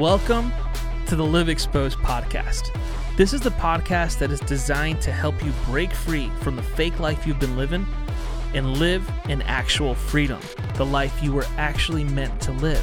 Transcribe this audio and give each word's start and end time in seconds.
Welcome 0.00 0.50
to 1.08 1.14
the 1.14 1.26
Live 1.26 1.50
Exposed 1.50 1.98
podcast. 1.98 2.74
This 3.18 3.34
is 3.34 3.42
the 3.42 3.50
podcast 3.50 4.18
that 4.20 4.32
is 4.32 4.40
designed 4.40 5.02
to 5.02 5.12
help 5.12 5.44
you 5.44 5.52
break 5.66 5.92
free 5.92 6.30
from 6.40 6.56
the 6.56 6.62
fake 6.62 6.98
life 6.98 7.26
you've 7.26 7.38
been 7.38 7.54
living 7.54 7.86
and 8.54 8.78
live 8.78 9.06
in 9.28 9.42
actual 9.42 9.94
freedom, 9.94 10.40
the 10.76 10.86
life 10.86 11.22
you 11.22 11.34
were 11.34 11.44
actually 11.58 12.04
meant 12.04 12.40
to 12.40 12.52
live. 12.52 12.82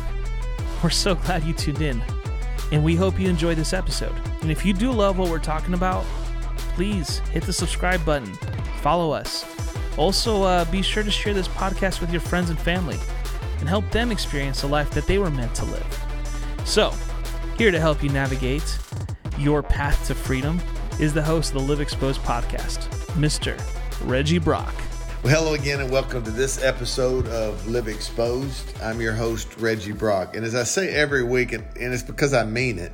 We're 0.84 0.92
so 0.92 1.16
glad 1.16 1.44
you 1.44 1.54
tuned 1.54 1.82
in, 1.82 2.04
and 2.72 2.84
we 2.84 2.96
hope 2.96 3.20
you 3.20 3.28
enjoy 3.28 3.56
this 3.56 3.74
episode. 3.74 4.14
And 4.44 4.52
if 4.52 4.64
you 4.64 4.72
do 4.72 4.92
love 4.92 5.18
what 5.18 5.32
we're 5.32 5.40
talking 5.40 5.74
about, 5.74 6.06
please 6.76 7.18
hit 7.32 7.46
the 7.46 7.52
subscribe 7.52 8.06
button, 8.06 8.32
follow 8.84 9.10
us. 9.10 9.44
Also, 9.98 10.44
uh, 10.44 10.66
be 10.66 10.84
sure 10.84 11.02
to 11.02 11.10
share 11.10 11.34
this 11.34 11.48
podcast 11.48 12.00
with 12.00 12.12
your 12.12 12.22
friends 12.22 12.52
and 12.52 12.60
family 12.60 13.00
and 13.60 13.68
help 13.68 13.90
them 13.90 14.12
experience 14.12 14.62
the 14.62 14.68
life 14.68 14.92
that 14.92 15.08
they 15.08 15.18
were 15.18 15.32
meant 15.32 15.56
to 15.56 15.66
live. 15.66 16.04
So, 16.64 16.94
here 17.58 17.72
to 17.72 17.80
help 17.80 18.04
you 18.04 18.10
navigate 18.10 18.78
your 19.40 19.64
path 19.64 20.06
to 20.06 20.14
freedom 20.14 20.62
is 21.00 21.12
the 21.12 21.24
host 21.24 21.56
of 21.56 21.62
the 21.62 21.68
Live 21.68 21.82
Exposed 21.82 22.22
podcast, 22.22 22.88
Mr. 23.16 23.60
Reggie 24.08 24.38
Brock. 24.38 24.76
Well, 25.24 25.34
hello 25.36 25.56
again, 25.56 25.82
and 25.82 25.90
welcome 25.90 26.24
to 26.24 26.30
this 26.30 26.64
episode 26.64 27.28
of 27.30 27.68
Live 27.68 27.88
Exposed. 27.88 28.80
I'm 28.80 29.02
your 29.02 29.14
host, 29.14 29.58
Reggie 29.58 29.92
Brock. 29.92 30.36
And 30.36 30.46
as 30.46 30.54
I 30.54 30.66
say 30.66 30.90
every 30.90 31.24
week, 31.24 31.52
and, 31.52 31.66
and 31.78 31.96
it's 31.96 32.04
because 32.04 32.32
I 32.36 32.46
mean 32.46 32.78
it, 32.78 32.94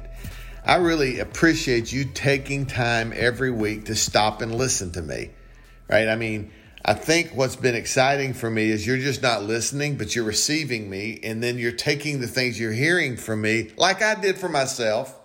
I 0.66 0.78
really 0.78 1.20
appreciate 1.20 1.92
you 1.92 2.06
taking 2.06 2.66
time 2.66 3.12
every 3.14 3.52
week 3.52 3.86
to 3.86 3.96
stop 3.96 4.42
and 4.42 4.56
listen 4.56 4.94
to 4.94 5.02
me. 5.02 5.32
Right? 5.90 6.08
I 6.08 6.16
mean, 6.16 6.54
I 6.86 6.94
think 6.94 7.32
what's 7.34 7.56
been 7.56 7.76
exciting 7.76 8.34
for 8.34 8.50
me 8.50 8.70
is 8.70 8.86
you're 8.86 8.98
just 8.98 9.22
not 9.22 9.44
listening, 9.44 9.96
but 9.96 10.16
you're 10.16 10.26
receiving 10.26 10.90
me, 10.90 11.18
and 11.24 11.42
then 11.42 11.58
you're 11.58 11.72
taking 11.72 12.20
the 12.20 12.28
things 12.28 12.60
you're 12.60 12.74
hearing 12.74 13.16
from 13.16 13.42
me, 13.42 13.72
like 13.78 14.02
I 14.02 14.16
did 14.16 14.38
for 14.38 14.50
myself, 14.50 15.18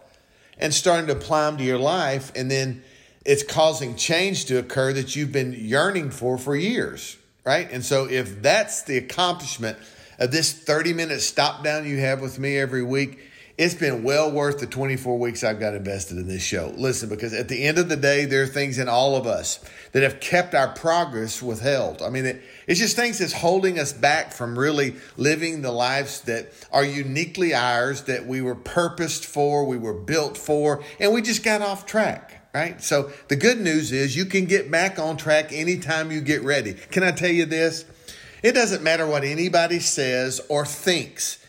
and 0.58 0.72
starting 0.72 1.08
to 1.08 1.14
apply 1.14 1.46
them 1.46 1.58
to 1.58 1.64
your 1.64 1.78
life, 1.78 2.30
and 2.36 2.48
then 2.48 2.84
it's 3.24 3.42
causing 3.42 3.96
change 3.96 4.44
to 4.46 4.58
occur 4.58 4.92
that 4.92 5.16
you've 5.16 5.32
been 5.32 5.52
yearning 5.52 6.10
for 6.10 6.38
for 6.38 6.54
years, 6.54 7.16
right? 7.44 7.68
And 7.72 7.84
so, 7.84 8.08
if 8.08 8.40
that's 8.40 8.82
the 8.82 8.96
accomplishment 8.96 9.78
of 10.20 10.30
this 10.30 10.52
30 10.52 10.92
minute 10.92 11.20
stop 11.20 11.64
down 11.64 11.86
you 11.88 11.98
have 11.98 12.20
with 12.20 12.38
me 12.38 12.56
every 12.56 12.84
week, 12.84 13.18
it's 13.58 13.74
been 13.74 14.04
well 14.04 14.30
worth 14.30 14.60
the 14.60 14.68
24 14.68 15.18
weeks 15.18 15.42
I've 15.42 15.58
got 15.58 15.74
invested 15.74 16.16
in 16.16 16.28
this 16.28 16.44
show. 16.44 16.72
Listen, 16.76 17.08
because 17.08 17.34
at 17.34 17.48
the 17.48 17.64
end 17.64 17.76
of 17.76 17.88
the 17.88 17.96
day, 17.96 18.24
there 18.24 18.44
are 18.44 18.46
things 18.46 18.78
in 18.78 18.88
all 18.88 19.16
of 19.16 19.26
us 19.26 19.58
that 19.90 20.04
have 20.04 20.20
kept 20.20 20.54
our 20.54 20.68
progress 20.68 21.42
withheld. 21.42 22.00
I 22.00 22.08
mean, 22.08 22.24
it, 22.24 22.42
it's 22.68 22.78
just 22.78 22.94
things 22.94 23.18
that's 23.18 23.32
holding 23.32 23.80
us 23.80 23.92
back 23.92 24.32
from 24.32 24.56
really 24.56 24.94
living 25.16 25.62
the 25.62 25.72
lives 25.72 26.20
that 26.22 26.52
are 26.70 26.84
uniquely 26.84 27.52
ours, 27.52 28.02
that 28.02 28.26
we 28.26 28.40
were 28.40 28.54
purposed 28.54 29.26
for, 29.26 29.64
we 29.66 29.76
were 29.76 29.94
built 29.94 30.38
for, 30.38 30.84
and 31.00 31.12
we 31.12 31.20
just 31.20 31.42
got 31.42 31.60
off 31.60 31.84
track. 31.84 32.36
Right? 32.54 32.80
So 32.80 33.10
the 33.26 33.36
good 33.36 33.60
news 33.60 33.90
is 33.90 34.16
you 34.16 34.24
can 34.24 34.44
get 34.44 34.70
back 34.70 35.00
on 35.00 35.16
track 35.16 35.52
anytime 35.52 36.12
you 36.12 36.20
get 36.20 36.42
ready. 36.42 36.74
Can 36.74 37.02
I 37.02 37.10
tell 37.10 37.30
you 37.30 37.44
this? 37.44 37.84
It 38.40 38.52
doesn't 38.52 38.84
matter 38.84 39.04
what 39.04 39.24
anybody 39.24 39.80
says 39.80 40.40
or 40.48 40.64
thinks. 40.64 41.44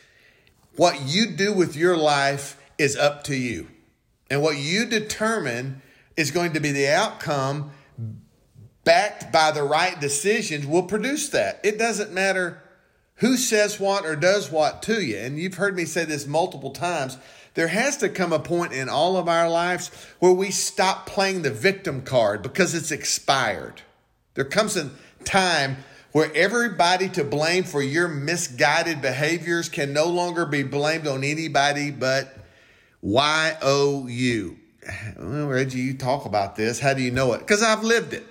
What 0.80 1.10
you 1.10 1.26
do 1.26 1.52
with 1.52 1.76
your 1.76 1.98
life 1.98 2.58
is 2.78 2.96
up 2.96 3.26
to 3.26 3.36
you. 3.36 3.68
And 4.32 4.42
what 4.42 4.56
you 4.56 4.86
determine 4.86 5.82
is 6.16 6.32
going 6.32 6.54
to 6.54 6.62
be 6.62 6.72
the 6.72 6.88
outcome 6.88 7.72
backed 8.86 9.30
by 9.34 9.52
the 9.52 9.64
right 9.64 10.00
decisions 10.00 10.66
will 10.66 10.84
produce 10.84 11.28
that. 11.32 11.60
It 11.66 11.78
doesn't 11.78 12.14
matter 12.14 12.64
who 13.16 13.36
says 13.36 13.78
what 13.78 14.06
or 14.06 14.16
does 14.16 14.50
what 14.50 14.82
to 14.84 15.04
you. 15.04 15.18
And 15.18 15.38
you've 15.38 15.56
heard 15.56 15.76
me 15.76 15.84
say 15.84 16.06
this 16.06 16.26
multiple 16.26 16.72
times. 16.72 17.18
There 17.56 17.68
has 17.68 17.98
to 17.98 18.08
come 18.08 18.32
a 18.32 18.39
point 18.39 18.72
in 18.72 18.88
all 18.88 19.18
of 19.18 19.28
our 19.28 19.50
lives 19.50 19.92
where 20.20 20.32
we 20.32 20.50
stop 20.50 21.06
playing 21.06 21.42
the 21.42 21.52
victim 21.52 22.04
card 22.04 22.42
because 22.42 22.73
it's 22.73 22.92
expired. 22.92 23.82
There 24.36 24.45
comes 24.45 24.78
a 24.78 24.92
time 25.26 25.84
where 26.11 26.31
everybody 26.36 27.09
to 27.09 27.23
blame 27.23 27.64
for 27.64 27.81
your 27.81 28.08
misguided 28.08 29.02
behaviors 29.02 29.70
can 29.70 29.93
no 29.93 30.05
longer 30.05 30.45
be 30.45 30.64
blamed 30.64 31.08
on 31.08 31.23
anybody 31.23 31.92
but 31.92 32.36
YOU. 33.02 34.58
Well, 35.17 35.47
Reggie, 35.47 35.80
you 35.80 35.97
talk 35.97 36.25
about 36.25 36.55
this. 36.55 36.80
How 36.80 36.93
do 36.93 37.02
you 37.02 37.11
know 37.11 37.33
it? 37.33 37.39
Because 37.39 37.61
I've 37.61 37.83
lived 37.83 38.14
it. 38.14 38.25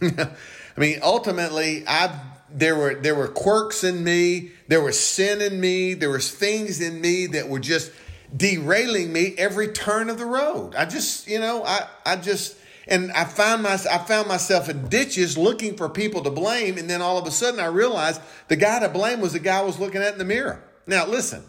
I 0.76 0.80
mean, 0.80 0.98
ultimately, 1.02 1.86
I've 1.86 2.12
there 2.52 2.76
were 2.76 2.94
there 2.94 3.14
were 3.14 3.28
quirks 3.28 3.84
in 3.84 4.02
me, 4.02 4.50
there 4.68 4.82
was 4.82 4.98
sin 4.98 5.40
in 5.40 5.60
me, 5.60 5.94
there 5.94 6.10
was 6.10 6.30
things 6.30 6.80
in 6.80 7.00
me 7.00 7.26
that 7.26 7.48
were 7.48 7.60
just 7.60 7.92
derailing 8.36 9.12
me 9.12 9.34
every 9.38 9.68
turn 9.68 10.10
of 10.10 10.18
the 10.18 10.26
road. 10.26 10.74
I 10.74 10.84
just, 10.84 11.28
you 11.28 11.38
know, 11.38 11.64
I 11.64 11.86
I 12.04 12.16
just 12.16 12.56
and 12.86 13.12
I 13.12 13.24
found 13.24 13.62
my, 13.62 13.74
I 13.74 13.98
found 13.98 14.28
myself 14.28 14.68
in 14.68 14.88
ditches 14.88 15.36
looking 15.36 15.76
for 15.76 15.88
people 15.88 16.22
to 16.22 16.30
blame. 16.30 16.78
And 16.78 16.88
then 16.88 17.02
all 17.02 17.18
of 17.18 17.26
a 17.26 17.30
sudden 17.30 17.60
I 17.60 17.66
realized 17.66 18.20
the 18.48 18.56
guy 18.56 18.80
to 18.80 18.88
blame 18.88 19.20
was 19.20 19.32
the 19.32 19.38
guy 19.38 19.58
I 19.58 19.62
was 19.62 19.78
looking 19.78 20.02
at 20.02 20.12
in 20.12 20.18
the 20.18 20.24
mirror. 20.24 20.62
Now, 20.86 21.06
listen, 21.06 21.44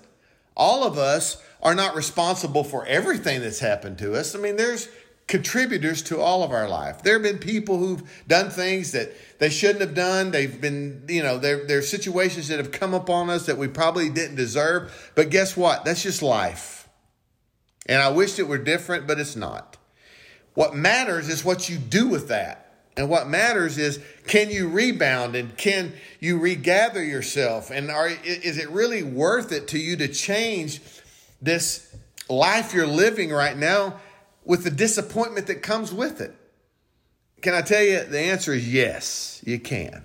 all 0.55 0.83
of 0.83 0.97
us 0.97 1.41
are 1.63 1.75
not 1.75 1.95
responsible 1.95 2.63
for 2.63 2.85
everything 2.85 3.41
that's 3.41 3.59
happened 3.59 3.97
to 3.99 4.13
us. 4.13 4.35
I 4.35 4.39
mean, 4.39 4.55
there's 4.55 4.89
contributors 5.27 6.01
to 6.01 6.19
all 6.19 6.43
of 6.43 6.51
our 6.51 6.67
life. 6.67 7.03
There 7.03 7.13
have 7.13 7.23
been 7.23 7.37
people 7.37 7.77
who've 7.77 8.03
done 8.27 8.49
things 8.49 8.91
that 8.91 9.13
they 9.39 9.49
shouldn't 9.49 9.79
have 9.79 9.93
done. 9.93 10.31
They've 10.31 10.59
been, 10.59 11.05
you 11.07 11.23
know, 11.23 11.37
there, 11.37 11.65
there 11.65 11.77
are 11.77 11.83
situations 11.83 12.49
that 12.49 12.57
have 12.57 12.71
come 12.71 12.93
upon 12.93 13.29
us 13.29 13.45
that 13.45 13.57
we 13.57 13.67
probably 13.67 14.09
didn't 14.09 14.35
deserve. 14.35 15.11
But 15.15 15.29
guess 15.29 15.55
what? 15.55 15.85
That's 15.85 16.03
just 16.03 16.21
life. 16.21 16.89
And 17.85 18.01
I 18.01 18.09
wish 18.09 18.37
it 18.37 18.47
were 18.47 18.57
different, 18.57 19.07
but 19.07 19.19
it's 19.19 19.35
not. 19.35 19.77
What 20.53 20.75
matters 20.75 21.29
is 21.29 21.45
what 21.45 21.69
you 21.69 21.78
do 21.78 22.07
with 22.07 22.28
that. 22.28 22.62
And 22.97 23.09
what 23.09 23.28
matters 23.28 23.78
is 23.78 24.00
can 24.28 24.50
you 24.50 24.67
rebound 24.67 25.35
and 25.35 25.56
can 25.57 25.94
you 26.19 26.38
regather 26.38 27.03
yourself? 27.03 27.72
And 27.72 27.89
are, 27.89 28.09
is 28.09 28.57
it 28.57 28.69
really 28.69 29.01
worth 29.01 29.51
it 29.51 29.69
to 29.69 29.79
you 29.79 29.95
to 29.97 30.07
change 30.07 30.81
this 31.41 31.95
life 32.29 32.73
you're 32.73 32.85
living 32.85 33.31
right 33.31 33.57
now 33.57 34.00
with 34.44 34.63
the 34.63 34.72
disappointment 34.72 35.47
that 35.47 35.63
comes 35.63 35.94
with 35.94 36.19
it? 36.19 36.35
Can 37.41 37.53
I 37.53 37.61
tell 37.61 37.81
you 37.81 38.03
the 38.03 38.19
answer 38.19 38.53
is 38.53 38.72
yes, 38.72 39.41
you 39.45 39.59
can. 39.59 40.03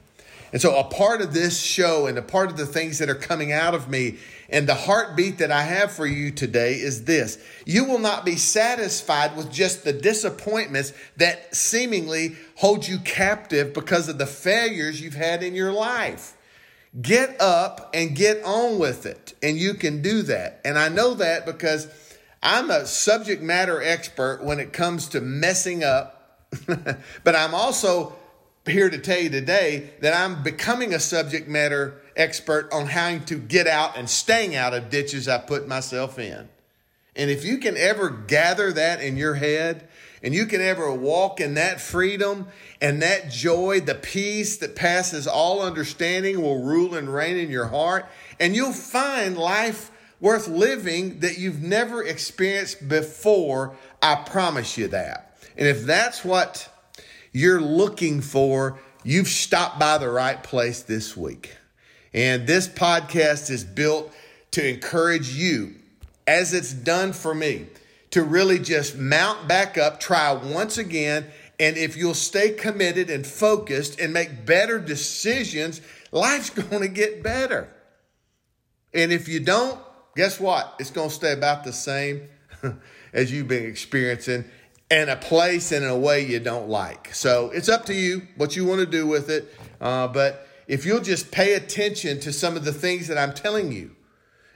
And 0.53 0.63
so, 0.63 0.79
a 0.79 0.85
part 0.85 1.21
of 1.21 1.35
this 1.35 1.61
show 1.61 2.07
and 2.07 2.17
a 2.17 2.23
part 2.23 2.51
of 2.51 2.57
the 2.57 2.67
things 2.67 2.99
that 2.99 3.11
are 3.11 3.17
coming 3.17 3.53
out 3.53 3.75
of 3.75 3.91
me 3.91 4.17
and 4.49 4.69
the 4.69 4.75
heartbeat 4.75 5.39
that 5.39 5.51
I 5.51 5.63
have 5.63 5.93
for 5.93 6.07
you 6.07 6.31
today 6.31 6.75
is 6.75 7.05
this 7.05 7.39
you 7.65 7.85
will 7.85 7.99
not 7.99 8.25
be 8.25 8.37
satisfied 8.37 9.37
with 9.37 9.53
just 9.53 9.85
the 9.85 9.93
disappointments 9.93 10.93
that 11.17 11.55
seemingly 11.55 12.37
hold 12.57 12.87
you 12.87 12.99
captive 12.99 13.75
because 13.75 14.09
of 14.09 14.19
the 14.19 14.27
failures 14.27 15.01
you've 15.01 15.15
had 15.15 15.43
in 15.43 15.55
your 15.55 15.73
life. 15.73 16.35
Get 17.01 17.41
up 17.41 17.91
and 17.93 18.17
get 18.17 18.43
on 18.45 18.79
with 18.79 19.05
it, 19.05 19.35
and 19.43 19.59
you 19.59 19.75
can 19.75 20.01
do 20.01 20.23
that. 20.23 20.61
And 20.65 20.79
I 20.79 20.89
know 20.89 21.15
that 21.15 21.45
because 21.45 21.89
I'm 22.43 22.71
a 22.71 22.87
subject 22.87 23.43
matter 23.43 23.83
expert 23.83 24.43
when 24.43 24.61
it 24.61 24.73
comes 24.73 25.09
to 25.09 25.21
messing 25.21 25.85
up, 25.85 26.47
but 26.67 27.37
I'm 27.37 27.55
also 27.55 28.17
here 28.65 28.89
to 28.89 28.99
tell 28.99 29.21
you 29.21 29.29
today 29.29 29.91
that 30.01 30.15
I'm 30.15 30.43
becoming 30.43 30.95
a 30.95 31.01
subject 31.01 31.49
matter 31.49 32.01
expert 32.17 32.69
on 32.73 32.87
how 32.87 33.19
to 33.19 33.37
get 33.37 33.67
out 33.67 33.97
and 33.97 34.09
staying 34.09 34.57
out 34.57 34.75
of 34.75 34.91
ditches 34.91 35.29
I 35.29 35.39
put 35.39 35.69
myself 35.69 36.19
in. 36.19 36.49
And 37.15 37.31
if 37.31 37.45
you 37.45 37.59
can 37.59 37.77
ever 37.77 38.11
gather 38.11 38.73
that 38.73 39.01
in 39.01 39.17
your 39.17 39.35
head 39.35 39.89
and 40.23 40.35
you 40.35 40.47
can 40.47 40.61
ever 40.61 40.93
walk 40.93 41.41
in 41.41 41.55
that 41.55 41.81
freedom 41.81 42.49
and 42.81 43.01
that 43.03 43.31
joy, 43.31 43.81
the 43.81 43.95
peace 43.95 44.59
that 44.59 44.77
passes 44.77 45.27
all 45.27 45.63
understanding 45.63 46.43
will 46.43 46.63
rule 46.63 46.95
and 46.95 47.13
reign 47.13 47.37
in 47.37 47.51
your 47.51 47.67
heart, 47.67 48.07
and 48.39 48.55
you'll 48.55 48.73
find 48.73 49.37
life 49.37 49.91
worth 50.21 50.49
living 50.49 51.21
that 51.21 51.39
you've 51.39 51.63
never 51.63 52.03
experienced 52.03 52.89
before. 52.89 53.77
I 54.03 54.17
promise 54.17 54.77
you 54.77 54.89
that. 54.89 55.39
And 55.57 55.67
if 55.67 55.85
that's 55.85 56.25
what 56.25 56.69
you're 57.33 57.61
looking 57.61 58.21
for, 58.21 58.79
you've 59.05 59.29
stopped 59.29 59.79
by 59.79 59.99
the 59.99 60.11
right 60.11 60.43
place 60.43 60.83
this 60.83 61.17
week. 61.17 61.57
And 62.17 62.47
this 62.47 62.67
podcast 62.67 63.51
is 63.51 63.63
built 63.63 64.11
to 64.53 64.67
encourage 64.67 65.29
you, 65.29 65.75
as 66.27 66.55
it's 66.55 66.73
done 66.73 67.13
for 67.13 67.35
me, 67.35 67.67
to 68.13 68.23
really 68.23 68.59
just 68.59 68.97
mount 68.97 69.47
back 69.47 69.77
up, 69.77 70.01
try 70.01 70.33
once 70.33 70.79
again. 70.79 71.27
And 71.61 71.77
if 71.77 71.95
you'll 71.95 72.15
stay 72.15 72.53
committed 72.53 73.11
and 73.11 73.27
focused 73.27 74.01
and 74.01 74.15
make 74.15 74.47
better 74.47 74.79
decisions, 74.79 75.83
life's 76.11 76.49
going 76.69 76.81
to 76.81 76.89
get 76.89 77.23
better. 77.23 77.69
And 78.95 79.13
if 79.13 79.29
you 79.29 79.41
don't, 79.41 79.79
guess 80.17 80.41
what? 80.41 80.75
It's 80.79 80.91
going 80.91 81.11
to 81.11 81.15
stay 81.15 81.35
about 81.35 81.65
the 81.65 81.73
same 81.75 82.29
as 83.13 83.31
you've 83.31 83.49
been 83.49 83.67
experiencing 83.67 84.47
and 84.91 85.11
a 85.11 85.17
place 85.17 85.71
and 85.71 85.85
in 85.85 85.91
a 85.91 85.99
way 85.99 86.25
you 86.25 86.41
don't 86.41 86.71
like. 86.71 87.15
So 87.15 87.51
it's 87.51 87.69
up 87.69 87.85
to 87.87 87.95
you 87.95 88.23
what 88.37 88.57
you 88.57 88.65
want 88.65 88.81
to 88.81 88.87
do 88.87 89.07
with 89.07 89.29
it. 89.29 89.53
Uh, 89.83 90.09
but 90.09 90.46
if 90.67 90.85
you'll 90.85 91.01
just 91.01 91.31
pay 91.31 91.55
attention 91.55 92.21
to 92.21 92.33
some 92.33 92.57
of 92.57 92.65
the 92.65 92.73
things 92.73 93.09
that 93.09 93.19
I'm 93.19 93.35
telling 93.35 93.73
you, 93.73 93.97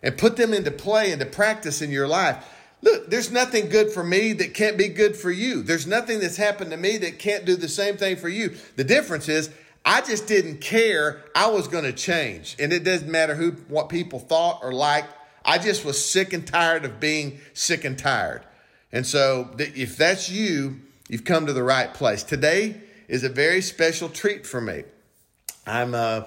and 0.02 0.16
put 0.16 0.36
them 0.36 0.54
into 0.54 0.70
play, 0.70 1.12
into 1.12 1.26
practice 1.26 1.82
in 1.82 1.90
your 1.90 2.08
life. 2.08 2.44
Look, 2.82 3.10
there's 3.10 3.30
nothing 3.30 3.68
good 3.68 3.90
for 3.92 4.02
me 4.02 4.32
that 4.32 4.54
can't 4.54 4.78
be 4.78 4.88
good 4.88 5.14
for 5.14 5.30
you. 5.30 5.62
There's 5.62 5.86
nothing 5.86 6.20
that's 6.20 6.38
happened 6.38 6.70
to 6.70 6.78
me 6.78 6.96
that 6.98 7.18
can't 7.18 7.44
do 7.44 7.54
the 7.54 7.68
same 7.68 7.98
thing 7.98 8.16
for 8.16 8.28
you. 8.30 8.56
The 8.76 8.84
difference 8.84 9.28
is 9.28 9.50
I 9.84 10.00
just 10.00 10.26
didn't 10.26 10.62
care 10.62 11.22
I 11.34 11.50
was 11.50 11.68
going 11.68 11.84
to 11.84 11.92
change. 11.92 12.56
And 12.58 12.72
it 12.72 12.84
doesn't 12.84 13.10
matter 13.10 13.34
who 13.34 13.52
what 13.68 13.90
people 13.90 14.18
thought 14.18 14.60
or 14.62 14.72
liked. 14.72 15.12
I 15.44 15.58
just 15.58 15.84
was 15.84 16.02
sick 16.02 16.32
and 16.32 16.46
tired 16.46 16.86
of 16.86 17.00
being 17.00 17.40
sick 17.52 17.84
and 17.84 17.98
tired. 17.98 18.42
And 18.92 19.06
so 19.06 19.50
if 19.58 19.98
that's 19.98 20.30
you, 20.30 20.80
you've 21.08 21.24
come 21.24 21.46
to 21.46 21.52
the 21.52 21.62
right 21.62 21.92
place. 21.92 22.22
Today 22.22 22.80
is 23.08 23.24
a 23.24 23.28
very 23.28 23.60
special 23.60 24.08
treat 24.08 24.46
for 24.46 24.60
me. 24.60 24.84
I'm 25.66 25.94
uh, 25.94 26.24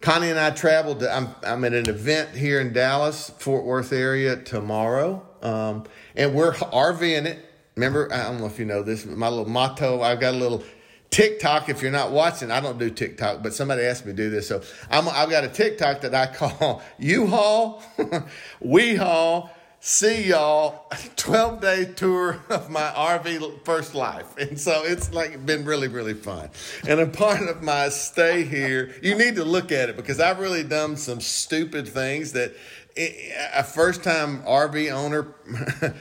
Connie 0.00 0.30
and 0.30 0.38
I 0.38 0.50
traveled. 0.50 1.00
To, 1.00 1.14
I'm 1.14 1.28
I'm 1.44 1.64
at 1.64 1.72
an 1.72 1.88
event 1.88 2.30
here 2.30 2.60
in 2.60 2.72
Dallas, 2.72 3.30
Fort 3.38 3.64
Worth 3.64 3.92
area 3.92 4.36
tomorrow, 4.36 5.24
um, 5.42 5.84
and 6.16 6.34
we're 6.34 6.52
RVing 6.52 7.26
it. 7.26 7.44
Remember, 7.76 8.12
I 8.12 8.24
don't 8.24 8.40
know 8.40 8.46
if 8.46 8.58
you 8.58 8.64
know 8.64 8.82
this, 8.82 9.06
my 9.06 9.28
little 9.28 9.48
motto. 9.48 10.02
I've 10.02 10.20
got 10.20 10.34
a 10.34 10.36
little 10.36 10.62
TikTok. 11.10 11.68
If 11.68 11.82
you're 11.82 11.92
not 11.92 12.10
watching, 12.10 12.50
I 12.50 12.60
don't 12.60 12.78
do 12.78 12.90
TikTok, 12.90 13.42
but 13.42 13.54
somebody 13.54 13.82
asked 13.82 14.04
me 14.04 14.12
to 14.12 14.16
do 14.16 14.30
this, 14.30 14.48
so 14.48 14.62
i 14.90 15.00
have 15.00 15.30
got 15.30 15.44
a 15.44 15.48
TikTok 15.48 16.02
that 16.02 16.14
I 16.14 16.26
call 16.26 16.82
U-Haul, 16.98 17.82
We 18.60 18.96
Haul 18.96 19.50
see 19.84 20.28
y'all 20.28 20.86
12 21.16 21.60
day 21.60 21.84
tour 21.96 22.40
of 22.48 22.70
my 22.70 22.92
RV 22.96 23.64
first 23.64 23.96
life. 23.96 24.38
And 24.38 24.58
so 24.58 24.84
it's 24.84 25.12
like 25.12 25.44
been 25.44 25.64
really, 25.64 25.88
really 25.88 26.14
fun. 26.14 26.48
And 26.88 27.00
a 27.00 27.06
part 27.06 27.42
of 27.42 27.62
my 27.62 27.88
stay 27.88 28.44
here, 28.44 28.94
you 29.02 29.16
need 29.16 29.34
to 29.36 29.44
look 29.44 29.72
at 29.72 29.90
it 29.90 29.96
because 29.96 30.20
I've 30.20 30.38
really 30.38 30.62
done 30.62 30.96
some 30.96 31.20
stupid 31.20 31.88
things 31.88 32.32
that 32.32 32.54
a 32.96 33.64
first 33.64 34.04
time 34.04 34.42
RV 34.42 34.92
owner 34.92 35.34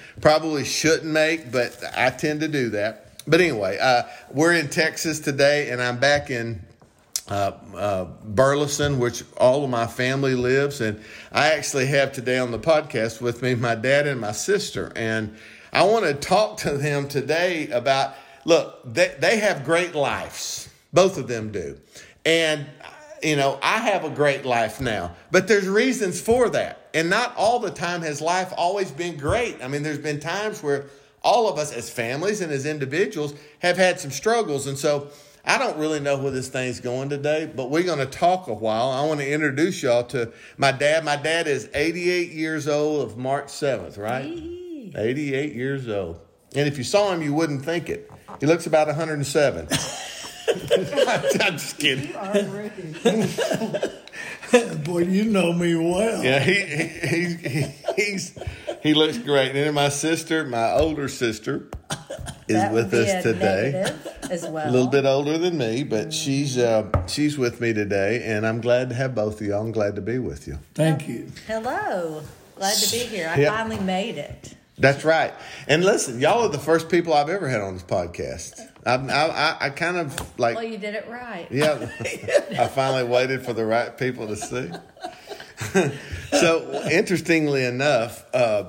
probably 0.22 0.64
shouldn't 0.64 1.12
make, 1.12 1.52
but 1.52 1.82
I 1.96 2.12
tend 2.12 2.42
to 2.42 2.48
do 2.48 2.70
that. 2.72 3.24
But 3.26 3.42
anyway, 3.42 3.80
uh, 3.80 4.04
we're 4.30 4.54
in 4.54 4.68
Texas 4.68 5.20
today, 5.20 5.70
and 5.70 5.82
I'm 5.82 6.00
back 6.00 6.30
in 6.30 6.62
uh, 7.32 7.54
uh, 7.78 8.06
Burleson, 8.26 9.00
which 9.00 9.24
all 9.38 9.64
of 9.64 9.70
my 9.70 9.88
family 9.88 10.36
lives. 10.36 10.82
And 10.82 11.02
I 11.32 11.54
actually 11.54 11.86
have 11.86 12.12
today 12.12 12.38
on 12.38 12.52
the 12.52 12.60
podcast 12.60 13.22
with 13.22 13.42
me 13.42 13.56
my 13.56 13.74
dad 13.74 14.06
and 14.06 14.20
my 14.20 14.34
sister. 14.34 14.92
And 14.98 15.38
I 15.72 15.84
want 15.84 16.04
to 16.04 16.14
talk 16.14 16.58
to 16.58 16.78
them 16.78 17.08
today 17.08 17.70
about 17.70 18.16
look, 18.44 18.82
they, 18.84 19.16
they 19.20 19.38
have 19.38 19.64
great 19.64 19.96
lives. 19.96 20.68
Both 20.92 21.18
of 21.18 21.30
them 21.30 21.54
do. 21.54 21.80
And, 22.26 22.66
you 23.24 23.38
know, 23.38 23.58
I 23.64 23.78
have 23.78 24.04
a 24.04 24.10
great 24.10 24.44
life 24.44 24.82
now, 24.82 25.16
but 25.32 25.48
there's 25.48 25.70
reasons 25.70 26.20
for 26.20 26.50
that. 26.50 26.90
And 26.94 27.10
not 27.10 27.34
all 27.38 27.60
the 27.60 27.72
time 27.72 28.02
has 28.02 28.20
life 28.20 28.52
always 28.58 28.92
been 28.92 29.16
great. 29.16 29.64
I 29.64 29.70
mean, 29.70 29.84
there's 29.84 30.00
been 30.00 30.20
times 30.20 30.62
where 30.62 30.88
all 31.24 31.48
of 31.48 31.58
us 31.58 31.72
as 31.72 31.90
families 31.90 32.42
and 32.42 32.52
as 32.52 32.66
individuals 32.66 33.36
have 33.60 33.78
had 33.78 34.02
some 34.02 34.12
struggles. 34.12 34.68
And 34.68 34.78
so, 34.78 35.12
I 35.44 35.58
don't 35.58 35.78
really 35.78 36.00
know 36.00 36.18
where 36.18 36.32
this 36.32 36.50
thing's 36.50 36.80
going 36.80 37.10
today, 37.10 37.52
but 37.54 37.70
we're 37.70 37.84
going 37.84 38.00
to 38.00 38.06
talk 38.06 38.48
a 38.48 38.54
while. 38.54 38.90
I 38.90 39.06
want 39.06 39.20
to 39.22 39.30
introduce 39.30 39.82
y'all 39.82 40.04
to 40.06 40.32
my 40.58 40.72
dad. 40.72 41.04
My 41.04 41.16
dad 41.16 41.48
is 41.48 41.70
88 41.74 42.32
years 42.32 42.68
old 42.68 43.02
of 43.02 43.18
March 43.18 43.48
7th, 43.48 43.98
right? 43.98 44.26
88 44.96 45.54
years 45.54 45.88
old. 45.88 46.20
And 46.56 46.68
if 46.68 46.78
you 46.78 46.84
saw 46.84 47.12
him, 47.12 47.22
you 47.22 47.34
wouldn't 47.34 47.66
think 47.66 47.90
it. 47.90 48.12
He 48.40 48.46
looks 48.46 48.68
about 48.68 48.88
107. 48.88 49.68
I'm 50.52 51.54
just 51.54 51.80
kidding. 51.80 52.12
Boy, 54.84 55.04
you 55.04 55.24
know 55.26 55.54
me 55.54 55.76
well. 55.76 56.24
Yeah, 56.24 56.40
he, 56.40 56.54
he, 56.54 57.36
he, 57.36 57.66
he's, 57.96 58.36
he 58.82 58.94
looks 58.94 59.18
great. 59.18 59.48
And 59.50 59.56
then 59.58 59.74
my 59.74 59.90
sister, 59.90 60.44
my 60.46 60.72
older 60.72 61.08
sister, 61.08 61.68
is 62.48 62.56
That 62.58 62.74
with 62.74 62.92
would 62.92 63.06
be 63.06 63.10
us 63.12 63.26
a 63.26 63.34
today. 63.34 63.96
As 64.30 64.46
well. 64.48 64.70
A 64.70 64.72
little 64.72 64.88
bit 64.88 65.06
older 65.06 65.38
than 65.38 65.58
me, 65.58 65.84
but 65.84 66.14
she's 66.14 66.58
uh, 66.58 66.88
she's 67.08 67.38
with 67.38 67.60
me 67.60 67.74
today, 67.74 68.24
and 68.24 68.46
I'm 68.48 68.62
glad 68.62 68.90
to 68.90 68.96
have 68.96 69.14
both 69.14 69.42
of 69.42 69.48
y'all. 69.48 69.62
I'm 69.62 69.72
glad 69.74 69.96
to 69.96 70.02
be 70.02 70.20
with 70.20 70.48
you. 70.48 70.58
Thank 70.74 71.08
you. 71.08 71.32
Hello. 71.48 72.24
Glad 72.56 72.76
to 72.78 72.92
be 72.92 73.00
here. 73.00 73.28
I 73.30 73.40
Yeah. 73.42 73.50
finally 73.58 73.80
made 73.80 74.18
it. 74.18 74.56
That's 74.78 75.04
right. 75.04 75.34
And 75.68 75.84
listen, 75.84 76.20
y'all 76.20 76.44
are 76.44 76.50
the 76.50 76.58
first 76.58 76.90
people 76.90 77.14
I've 77.14 77.30
ever 77.30 77.48
had 77.50 77.62
on 77.62 77.74
this 77.76 77.84
podcast. 77.84 78.60
I, 78.86 78.94
I, 78.96 79.28
I, 79.28 79.58
I 79.66 79.70
kind 79.70 79.98
of 79.98 80.40
like, 80.40 80.56
Well, 80.56 80.64
you 80.64 80.78
did 80.80 80.96
it 80.96 81.08
right. 81.08 81.48
yeah, 81.52 81.88
I 82.60 82.68
finally 82.68 83.04
waited 83.04 83.46
for 83.46 83.54
the 83.54 83.66
right 83.66 83.96
people 83.96 84.28
to 84.28 84.36
see. 84.36 84.72
so, 86.32 86.88
interestingly 86.92 87.64
enough, 87.66 88.26
uh, 88.34 88.66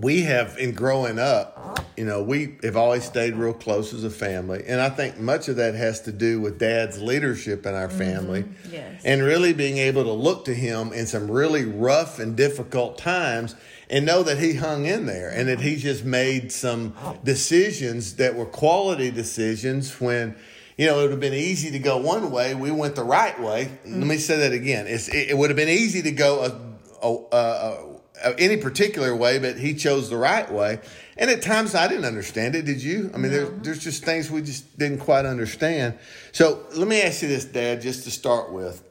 we 0.00 0.22
have, 0.22 0.58
in 0.58 0.72
growing 0.72 1.18
up, 1.18 1.80
you 1.96 2.04
know, 2.04 2.22
we 2.22 2.56
have 2.62 2.76
always 2.76 3.04
stayed 3.04 3.34
real 3.34 3.52
close 3.52 3.94
as 3.94 4.02
a 4.02 4.10
family. 4.10 4.64
And 4.66 4.80
I 4.80 4.90
think 4.90 5.18
much 5.20 5.48
of 5.48 5.56
that 5.56 5.74
has 5.74 6.00
to 6.02 6.12
do 6.12 6.40
with 6.40 6.58
dad's 6.58 7.00
leadership 7.00 7.64
in 7.66 7.74
our 7.74 7.88
family. 7.88 8.44
Yes. 8.70 9.02
And 9.04 9.22
really 9.22 9.52
being 9.52 9.78
able 9.78 10.02
to 10.04 10.12
look 10.12 10.44
to 10.46 10.54
him 10.54 10.92
in 10.92 11.06
some 11.06 11.30
really 11.30 11.64
rough 11.64 12.18
and 12.18 12.36
difficult 12.36 12.98
times 12.98 13.54
and 13.88 14.04
know 14.04 14.22
that 14.24 14.38
he 14.38 14.54
hung 14.54 14.86
in 14.86 15.06
there 15.06 15.30
and 15.30 15.48
that 15.48 15.60
he 15.60 15.76
just 15.76 16.04
made 16.04 16.50
some 16.50 16.94
decisions 17.22 18.16
that 18.16 18.34
were 18.34 18.46
quality 18.46 19.10
decisions 19.10 20.00
when 20.00 20.34
you 20.76 20.86
know 20.86 20.98
it 20.98 21.02
would 21.02 21.10
have 21.12 21.20
been 21.20 21.34
easy 21.34 21.70
to 21.70 21.78
go 21.78 21.98
one 21.98 22.30
way 22.30 22.54
we 22.54 22.70
went 22.70 22.96
the 22.96 23.04
right 23.04 23.38
way. 23.40 23.70
Let 23.84 24.06
me 24.06 24.18
say 24.18 24.38
that 24.38 24.52
again. 24.52 24.86
It's, 24.86 25.08
it, 25.08 25.30
it 25.30 25.38
would 25.38 25.50
have 25.50 25.56
been 25.56 25.68
easy 25.68 26.02
to 26.02 26.10
go 26.10 26.44
a, 26.44 27.06
a, 27.06 27.36
a, 27.36 28.30
a, 28.30 28.40
any 28.40 28.56
particular 28.56 29.14
way 29.14 29.38
but 29.38 29.56
he 29.56 29.74
chose 29.74 30.10
the 30.10 30.16
right 30.16 30.50
way. 30.50 30.80
And 31.16 31.30
at 31.30 31.42
times 31.42 31.74
i 31.74 31.86
didn't 31.86 32.06
understand 32.06 32.56
it. 32.56 32.64
Did 32.64 32.82
you? 32.82 33.10
I 33.14 33.18
mean 33.18 33.30
there, 33.30 33.46
there's 33.46 33.82
just 33.84 34.04
things 34.04 34.30
we 34.30 34.42
just 34.42 34.78
didn't 34.78 34.98
quite 34.98 35.26
understand. 35.26 35.98
So 36.32 36.66
let 36.74 36.88
me 36.88 37.02
ask 37.02 37.22
you 37.22 37.28
this 37.28 37.44
dad 37.44 37.80
just 37.80 38.04
to 38.04 38.10
start 38.10 38.52
with. 38.52 38.82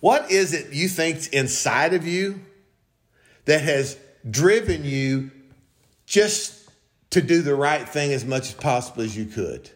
What 0.00 0.30
is 0.30 0.52
it 0.52 0.72
you 0.72 0.88
think's 0.88 1.28
inside 1.28 1.94
of 1.94 2.06
you 2.06 2.40
that 3.46 3.62
has 3.62 3.96
driven 4.28 4.84
you 4.84 5.30
just 6.06 6.68
to 7.10 7.22
do 7.22 7.42
the 7.42 7.54
right 7.54 7.88
thing 7.88 8.12
as 8.12 8.24
much 8.24 8.48
as 8.50 8.54
possible 8.54 9.02
as 9.02 9.16
you 9.16 9.24
could? 9.24 9.70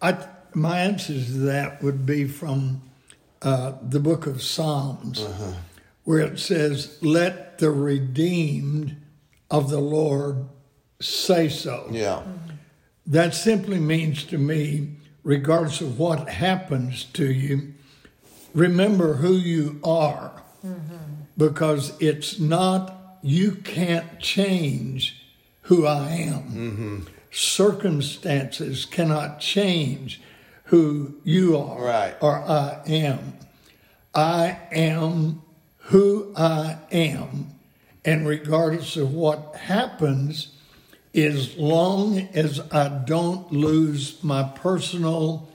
I, 0.00 0.26
my 0.54 0.80
answer 0.80 1.14
to 1.14 1.38
that 1.46 1.82
would 1.82 2.06
be 2.06 2.26
from 2.26 2.82
uh, 3.42 3.74
the 3.82 4.00
book 4.00 4.26
of 4.26 4.42
Psalms, 4.42 5.22
uh-huh. 5.22 5.52
where 6.04 6.20
it 6.20 6.38
says, 6.38 6.98
Let 7.02 7.58
the 7.58 7.70
redeemed 7.70 8.96
of 9.50 9.70
the 9.70 9.80
Lord 9.80 10.48
say 11.00 11.48
so. 11.48 11.88
Yeah. 11.90 12.22
That 13.06 13.34
simply 13.34 13.78
means 13.78 14.24
to 14.24 14.38
me, 14.38 14.96
regardless 15.22 15.80
of 15.80 15.98
what 15.98 16.28
happens 16.28 17.04
to 17.14 17.30
you, 17.30 17.74
remember 18.54 19.14
who 19.14 19.32
you 19.32 19.80
are. 19.82 20.42
Mm-hmm. 20.64 20.96
Because 21.36 21.92
it's 22.00 22.40
not, 22.40 23.18
you 23.22 23.52
can't 23.52 24.18
change 24.18 25.22
who 25.62 25.86
I 25.86 26.08
am. 26.08 26.42
Mm-hmm. 26.42 26.98
Circumstances 27.30 28.84
cannot 28.86 29.40
change 29.40 30.20
who 30.64 31.14
you 31.24 31.56
are 31.56 31.82
Right. 31.82 32.14
or 32.20 32.38
I 32.38 32.80
am. 32.86 33.34
I 34.14 34.58
am 34.72 35.42
who 35.78 36.32
I 36.36 36.76
am. 36.90 37.52
And 38.04 38.26
regardless 38.26 38.96
of 38.96 39.12
what 39.12 39.56
happens, 39.56 40.48
as 41.14 41.56
long 41.56 42.28
as 42.34 42.60
I 42.70 42.88
don't 42.88 43.50
lose 43.52 44.22
my 44.22 44.42
personal 44.42 45.48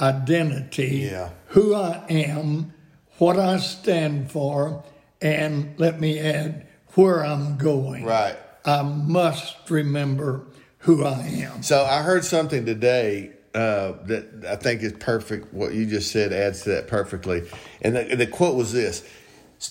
identity, 0.00 1.08
Yeah. 1.12 1.30
who 1.48 1.74
I 1.74 2.02
am, 2.08 2.72
what 3.18 3.38
I 3.38 3.58
stand 3.58 4.30
for, 4.30 4.82
and 5.20 5.74
let 5.78 6.00
me 6.00 6.18
add, 6.18 6.66
where 6.94 7.24
I'm 7.24 7.56
going. 7.58 8.04
Right. 8.04 8.36
I 8.64 8.82
must 8.82 9.68
remember 9.70 10.42
who 10.80 11.04
I 11.04 11.20
am. 11.20 11.62
So 11.62 11.84
I 11.84 12.02
heard 12.02 12.24
something 12.24 12.64
today 12.64 13.32
uh, 13.54 13.92
that 14.04 14.44
I 14.48 14.56
think 14.56 14.82
is 14.82 14.92
perfect. 14.94 15.52
What 15.52 15.74
you 15.74 15.86
just 15.86 16.10
said 16.10 16.32
adds 16.32 16.62
to 16.62 16.70
that 16.70 16.88
perfectly. 16.88 17.48
And 17.82 17.96
the, 17.96 18.16
the 18.16 18.26
quote 18.26 18.56
was 18.56 18.72
this: 18.72 19.06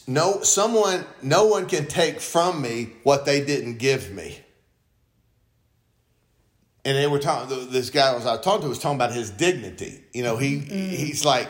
"No, 0.08 0.42
someone, 0.42 1.06
no 1.22 1.46
one 1.46 1.68
can 1.68 1.88
take 1.88 2.20
from 2.20 2.62
me 2.62 2.94
what 3.04 3.26
they 3.26 3.44
didn't 3.44 3.78
give 3.78 4.12
me." 4.12 4.40
And 6.86 6.98
they 6.98 7.08
were 7.08 7.20
talking. 7.20 7.70
This 7.70 7.90
guy 7.90 8.14
was 8.14 8.26
I 8.26 8.34
was 8.34 8.42
talking 8.42 8.64
to 8.64 8.70
was 8.70 8.80
talking 8.80 8.98
about 8.98 9.14
his 9.14 9.30
dignity. 9.30 10.04
You 10.14 10.24
know, 10.24 10.38
he 10.38 10.60
he's 10.60 11.26
like. 11.26 11.48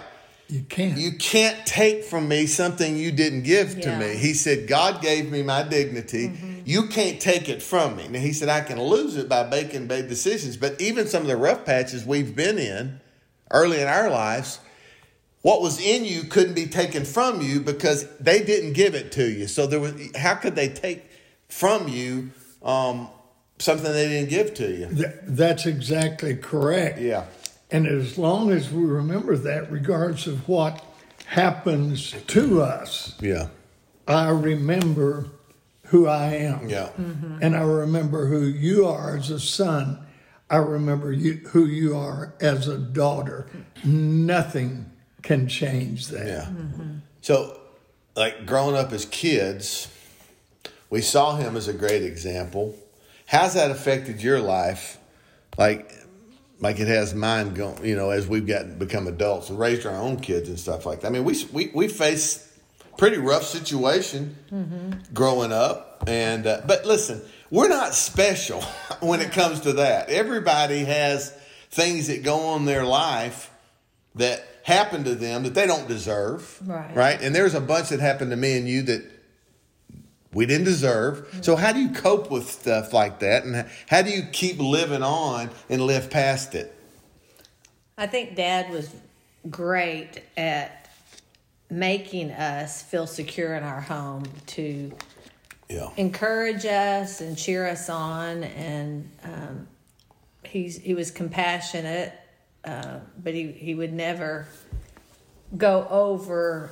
You 0.50 0.62
can't. 0.62 0.98
You 0.98 1.12
can't 1.14 1.64
take 1.68 2.04
from 2.04 2.28
me 2.28 2.48
something 2.48 2.98
you 2.98 3.12
didn't 3.12 3.44
give 3.44 3.80
to 3.82 3.98
me. 3.98 4.16
He 4.16 4.34
said, 4.34 4.68
God 4.68 5.00
gave 5.00 5.32
me 5.32 5.44
my 5.44 5.62
dignity. 5.62 6.32
You 6.66 6.88
can't 6.88 7.22
take 7.22 7.50
it 7.50 7.62
from 7.62 7.96
me. 7.96 8.08
Now, 8.08 8.20
he 8.20 8.34
said, 8.34 8.50
I 8.50 8.62
can 8.62 8.82
lose 8.82 9.16
it 9.16 9.30
by 9.30 9.48
making 9.48 9.86
bad 9.88 10.08
decisions. 10.10 10.58
But 10.58 10.82
even 10.82 11.08
some 11.08 11.22
of 11.22 11.28
the 11.28 11.38
rough 11.38 11.66
patches 11.66 12.04
we've 12.04 12.36
been 12.36 12.58
in 12.58 13.00
early 13.52 13.80
in 13.80 13.88
our 13.88 14.10
lives, 14.10 14.60
what 15.42 15.62
was 15.62 15.80
in 15.80 16.04
you 16.04 16.24
couldn't 16.24 16.56
be 16.56 16.66
taken 16.66 17.06
from 17.06 17.42
you 17.42 17.60
because 17.60 18.10
they 18.18 18.44
didn't 18.44 18.74
give 18.74 18.96
it 18.96 19.12
to 19.14 19.30
you. 19.30 19.48
So 19.48 19.68
there 19.68 19.80
was 19.80 19.94
how 20.16 20.36
could 20.36 20.56
they 20.56 20.70
take 20.70 21.10
from 21.48 21.88
you 21.88 22.32
um, 22.64 23.08
something 23.60 23.92
they 23.92 24.08
didn't 24.08 24.30
give 24.30 24.54
to 24.56 24.68
you? 24.68 24.88
Th- 24.88 25.16
that's 25.24 25.66
exactly 25.66 26.36
correct. 26.36 27.00
Yeah. 27.00 27.26
And 27.72 27.88
as 27.88 28.18
long 28.18 28.52
as 28.52 28.72
we 28.72 28.84
remember 28.84 29.38
that, 29.38 29.72
regardless 29.72 30.28
of 30.28 30.48
what 30.48 30.84
happens 31.26 32.16
to 32.28 32.62
us, 32.62 33.16
Yeah. 33.22 33.50
I 34.08 34.30
remember 34.30 35.28
who 35.86 36.08
I 36.08 36.34
am. 36.36 36.68
Yeah. 36.68 36.90
Mm-hmm. 37.00 37.40
And 37.42 37.56
I 37.56 37.62
remember 37.62 38.26
who 38.28 38.42
you 38.42 38.88
are 38.88 39.18
as 39.18 39.30
a 39.30 39.40
son. 39.40 40.00
I 40.50 40.58
remember 40.58 41.12
you, 41.12 41.34
who 41.50 41.66
you 41.66 41.96
are 41.96 42.34
as 42.42 42.68
a 42.68 42.78
daughter. 42.78 43.48
Nothing 43.84 44.90
can 45.22 45.48
change 45.48 46.08
that. 46.08 46.26
Yeah. 46.26 46.46
Mm-hmm. 46.46 46.98
So, 47.22 47.60
like 48.16 48.48
growing 48.48 48.76
up 48.76 48.92
as 48.92 49.06
kids, 49.06 49.88
we 50.90 51.02
saw 51.02 51.36
him 51.36 51.56
as 51.56 51.68
a 51.68 51.74
great 51.74 52.02
example. 52.02 52.76
How's 53.28 53.54
that 53.54 53.70
affected 53.70 54.24
your 54.24 54.40
life? 54.40 54.98
Like, 55.58 55.94
like 56.60 56.80
it 56.80 56.88
has 56.88 57.14
mine 57.14 57.54
going. 57.54 57.86
You 57.86 57.96
know, 57.96 58.10
as 58.10 58.28
we've 58.28 58.48
gotten 58.48 58.78
become 58.78 59.08
adults 59.08 59.50
and 59.50 59.60
raised 59.60 59.86
our 59.86 59.96
own 59.96 60.20
kids 60.20 60.50
and 60.50 60.60
stuff 60.60 60.86
like 60.86 61.02
that. 61.02 61.08
I 61.08 61.10
mean, 61.12 61.24
we 61.24 61.46
we 61.52 61.72
we 61.74 61.88
face 61.88 62.46
pretty 62.98 63.18
rough 63.18 63.44
situation 63.44 64.36
growing 65.14 65.52
up, 65.52 66.04
and 66.08 66.46
uh, 66.46 66.62
but 66.66 66.86
listen, 66.86 67.22
we're 67.50 67.70
not 67.70 67.96
special 67.96 68.62
when 69.00 69.22
it 69.22 69.32
comes 69.32 69.62
to 69.62 69.74
that. 69.74 70.10
Everybody 70.10 70.86
has 70.86 71.32
things 71.72 72.08
that 72.08 72.24
go 72.24 72.48
on 72.48 72.62
in 72.62 72.66
their 72.66 72.86
life 72.86 73.52
that 74.16 74.46
happen 74.64 75.04
to 75.04 75.16
them 75.16 75.44
that 75.44 75.54
they 75.54 75.66
don't 75.66 75.88
deserve. 75.88 76.60
Right. 76.68 76.96
Right. 76.96 77.22
And 77.22 77.34
there's 77.34 77.54
a 77.54 77.62
bunch 77.62 77.90
that 77.90 78.00
happened 78.00 78.32
to 78.32 78.38
me 78.38 78.58
and 78.58 78.68
you 78.68 78.82
that 78.84 79.19
we 80.34 80.46
didn't 80.46 80.66
deserve. 80.66 81.40
So 81.42 81.56
how 81.56 81.72
do 81.72 81.80
you 81.80 81.90
cope 81.90 82.30
with 82.30 82.50
stuff 82.50 82.94
like 82.94 83.20
that 83.20 83.44
and 83.46 83.66
how 83.88 84.02
do 84.02 84.12
you 84.12 84.24
keep 84.32 84.60
living 84.60 85.02
on 85.04 85.50
and 85.70 85.82
live 85.82 86.10
past 86.10 86.56
it? 86.56 86.74
I 87.98 88.08
think 88.08 88.36
Dad 88.36 88.70
was 88.72 88.90
great 89.50 90.22
at 90.38 90.90
making 91.70 92.32
us 92.32 92.82
feel 92.82 93.08
secure 93.08 93.56
in 93.56 93.64
our 93.64 93.82
home 93.82 94.24
to 94.48 94.92
Yeah. 95.70 95.90
encourage 95.98 96.66
us 96.66 97.22
and 97.22 97.38
cheer 97.38 97.68
us 97.68 97.90
on 97.90 98.44
and 98.44 99.10
um, 99.24 99.68
he's 100.44 100.78
he 100.78 100.94
was 100.96 101.12
compassionate 101.12 102.14
uh, 102.66 103.00
but 103.24 103.34
he, 103.34 103.52
he 103.52 103.76
would 103.76 103.94
never 103.94 104.48
go 105.58 105.88
over 105.90 106.72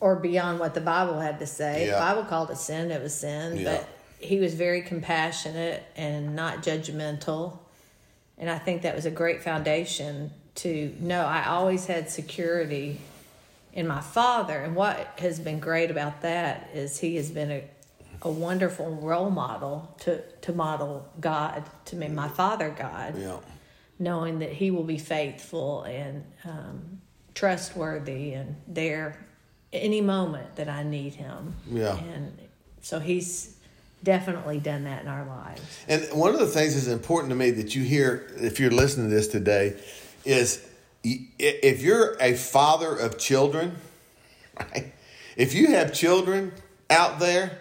or 0.00 0.16
beyond 0.16 0.58
what 0.60 0.74
the 0.74 0.80
bible 0.80 1.20
had 1.20 1.38
to 1.38 1.46
say 1.46 1.86
Yeah. 1.86 1.92
the 1.94 1.98
bible 2.00 2.24
called 2.24 2.50
it 2.50 2.56
sin 2.58 2.90
it 2.90 3.02
was 3.02 3.14
sin 3.14 3.56
Yeah. 3.58 3.76
but 3.76 3.88
he 4.18 4.40
was 4.40 4.54
very 4.54 4.82
compassionate 4.82 5.82
and 5.96 6.34
not 6.34 6.62
judgmental 6.62 7.58
and 8.38 8.50
i 8.50 8.58
think 8.58 8.82
that 8.82 8.94
was 8.94 9.06
a 9.06 9.10
great 9.10 9.42
foundation 9.42 10.30
to 10.56 10.94
know 11.00 11.24
i 11.24 11.46
always 11.46 11.86
had 11.86 12.10
security 12.10 13.00
in 13.72 13.88
my 13.88 14.00
father. 14.00 14.56
And 14.60 14.76
what 14.76 15.18
has 15.18 15.40
been 15.40 15.58
great 15.58 15.90
about 15.90 16.22
that 16.22 16.70
is 16.72 17.00
he 17.00 17.16
has 17.16 17.32
been 17.32 17.50
a, 17.50 17.64
a 18.22 18.30
wonderful 18.30 18.86
role 18.94 19.30
model 19.30 19.92
to, 20.02 20.22
to 20.42 20.52
model 20.52 21.08
God 21.20 21.64
to 21.86 21.96
me, 21.96 22.06
my 22.06 22.28
father 22.28 22.70
God, 22.70 23.18
Yeah. 23.18 23.38
knowing 23.98 24.38
that 24.38 24.52
he 24.52 24.70
will 24.70 24.84
be 24.84 24.96
faithful 24.98 25.82
and 25.82 26.24
um, 26.44 27.00
trustworthy 27.34 28.34
and 28.34 28.54
there 28.68 29.26
any 29.74 30.00
moment 30.00 30.56
that 30.56 30.68
I 30.68 30.82
need 30.82 31.14
him. 31.14 31.54
Yeah. 31.70 31.96
And 31.96 32.36
so 32.80 33.00
he's 33.00 33.56
definitely 34.02 34.60
done 34.60 34.84
that 34.84 35.02
in 35.02 35.08
our 35.08 35.24
lives. 35.24 35.62
And 35.88 36.04
one 36.18 36.34
of 36.34 36.40
the 36.40 36.46
things 36.46 36.74
that's 36.74 36.86
important 36.86 37.30
to 37.30 37.36
me 37.36 37.50
that 37.52 37.74
you 37.74 37.82
hear 37.82 38.30
if 38.36 38.60
you're 38.60 38.70
listening 38.70 39.08
to 39.08 39.14
this 39.14 39.28
today 39.28 39.80
is 40.24 40.66
if 41.02 41.82
you're 41.82 42.16
a 42.20 42.34
father 42.34 42.94
of 42.94 43.18
children, 43.18 43.76
right? 44.60 44.92
If 45.36 45.54
you 45.54 45.68
have 45.68 45.92
children 45.92 46.52
out 46.90 47.18
there, 47.18 47.58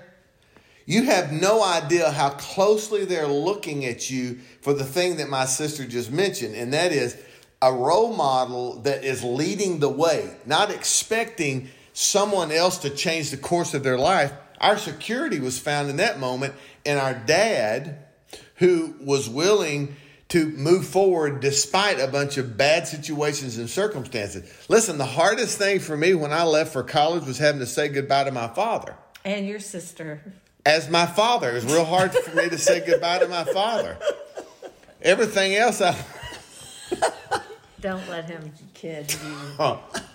you 0.86 1.03
have 1.03 1.32
no 1.32 1.63
idea 1.63 2.12
how 2.12 2.32
closely 2.32 3.05
they're 3.05 3.27
looking 3.27 3.86
at 3.86 4.10
you 4.10 4.39
for 4.62 4.74
the 4.74 4.84
thing 4.84 5.17
that 5.17 5.29
my 5.29 5.46
sister 5.46 5.86
just 5.86 6.12
mentioned, 6.12 6.55
and 6.55 6.74
that 6.74 6.91
is 6.91 7.17
a 7.62 7.72
role 7.72 8.13
model 8.13 8.82
that 8.82 9.05
is 9.05 9.24
leading 9.24 9.79
the 9.79 9.89
way, 9.89 10.36
not 10.46 10.70
expecting 10.70 11.70
someone 11.94 12.52
else 12.52 12.80
to 12.80 12.90
change 12.90 13.32
the 13.32 13.38
course 13.38 13.74
of 13.74 13.84
their 13.84 13.98
life. 13.98 14.34
Our 14.60 14.78
security 14.78 15.40
was 15.40 15.60
found 15.60 15.90
in 15.90 15.98
that 15.98 16.20
moment, 16.20 16.54
and 16.86 17.00
our 17.00 17.14
dad, 17.14 18.00
who 18.56 18.96
was 19.02 19.30
willing 19.30 19.96
to 20.30 20.48
move 20.50 20.88
forward 20.88 21.42
despite 21.42 22.00
a 22.00 22.08
bunch 22.08 22.38
of 22.38 22.58
bad 22.58 22.88
situations 22.88 23.58
and 23.58 23.70
circumstances. 23.70 24.52
Listen, 24.70 24.98
the 24.98 25.06
hardest 25.06 25.58
thing 25.58 25.80
for 25.80 25.96
me 25.96 26.14
when 26.16 26.32
I 26.34 26.44
left 26.44 26.74
for 26.74 26.82
college 26.82 27.26
was 27.26 27.38
having 27.38 27.60
to 27.60 27.68
say 27.68 27.88
goodbye 27.90 28.24
to 28.24 28.32
my 28.32 28.48
father 28.48 28.96
And 29.26 29.46
your 29.48 29.60
sister. 29.60 30.22
as 30.66 30.90
my 30.90 31.06
father. 31.06 31.52
It 31.52 31.56
was 31.56 31.66
real 31.66 31.86
hard 31.86 32.14
for 32.14 32.36
me 32.36 32.50
to 32.50 32.58
say 32.58 32.84
goodbye 32.86 33.20
to 33.20 33.28
my 33.28 33.44
father. 33.44 33.98
Everything 35.04 35.54
else, 35.56 35.82
I 35.82 35.96
Don't 37.82 38.08
let 38.10 38.30
him 38.30 38.52
kid 38.74 39.14
you. 39.14 39.38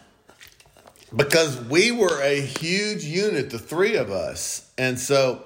because 1.14 1.60
we 1.64 1.90
were 1.90 2.20
a 2.22 2.40
huge 2.40 3.04
unit, 3.04 3.50
the 3.50 3.58
three 3.58 3.96
of 3.96 4.10
us, 4.10 4.70
and 4.76 4.98
so 4.98 5.42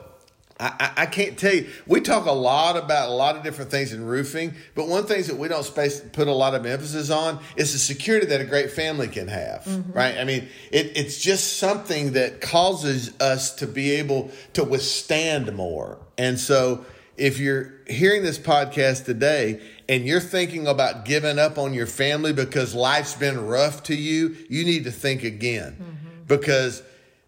I, 0.63 0.75
I, 0.79 1.03
I 1.03 1.07
can't 1.07 1.37
tell 1.37 1.55
you. 1.55 1.69
We 1.87 2.01
talk 2.01 2.27
a 2.27 2.33
lot 2.33 2.77
about 2.77 3.09
a 3.09 3.13
lot 3.13 3.37
of 3.37 3.43
different 3.43 3.71
things 3.71 3.93
in 3.93 4.05
roofing, 4.05 4.55
but 4.75 4.87
one 4.87 5.05
thing 5.05 5.23
that 5.25 5.37
we 5.37 5.49
don't 5.49 5.65
space 5.65 6.01
put 6.01 6.29
a 6.29 6.33
lot 6.33 6.55
of 6.55 6.65
emphasis 6.65 7.11
on 7.11 7.41
is 7.57 7.73
the 7.73 7.79
security 7.79 8.27
that 8.27 8.41
a 8.41 8.45
great 8.45 8.71
family 8.71 9.09
can 9.09 9.29
have. 9.29 9.65
Mm-hmm. 9.65 9.93
Right? 9.93 10.19
I 10.19 10.25
mean, 10.25 10.49
it, 10.71 10.97
it's 10.97 11.21
just 11.21 11.59
something 11.59 12.13
that 12.13 12.41
causes 12.41 13.19
us 13.21 13.55
to 13.57 13.67
be 13.67 13.93
able 13.93 14.31
to 14.55 14.65
withstand 14.65 15.53
more, 15.55 15.99
and 16.17 16.39
so. 16.39 16.87
If 17.17 17.39
you're 17.39 17.73
hearing 17.87 18.23
this 18.23 18.39
podcast 18.39 19.05
today 19.05 19.61
and 19.89 20.07
you're 20.07 20.21
thinking 20.21 20.67
about 20.67 21.05
giving 21.05 21.39
up 21.39 21.59
on 21.59 21.75
your 21.75 21.87
family 21.87 22.33
because 22.33 22.75
life's 22.75 23.15
been 23.15 23.47
rough 23.47 23.83
to 23.85 23.95
you, 23.95 24.37
you 24.49 24.65
need 24.65 24.85
to 24.85 24.91
think 24.91 25.23
again. 25.23 25.73
Mm-hmm. 25.73 26.23
Because 26.27 26.83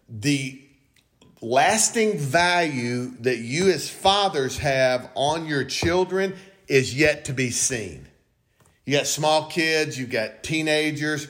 the 0.09 0.61
lasting 1.41 2.17
value 2.17 3.11
that 3.19 3.37
you 3.37 3.69
as 3.69 3.89
fathers 3.89 4.57
have 4.57 5.09
on 5.15 5.45
your 5.45 5.63
children 5.63 6.35
is 6.67 6.95
yet 6.95 7.25
to 7.25 7.33
be 7.33 7.51
seen. 7.51 8.07
You 8.85 8.97
got 8.97 9.07
small 9.07 9.47
kids, 9.47 9.97
you 9.99 10.07
got 10.07 10.43
teenagers. 10.43 11.27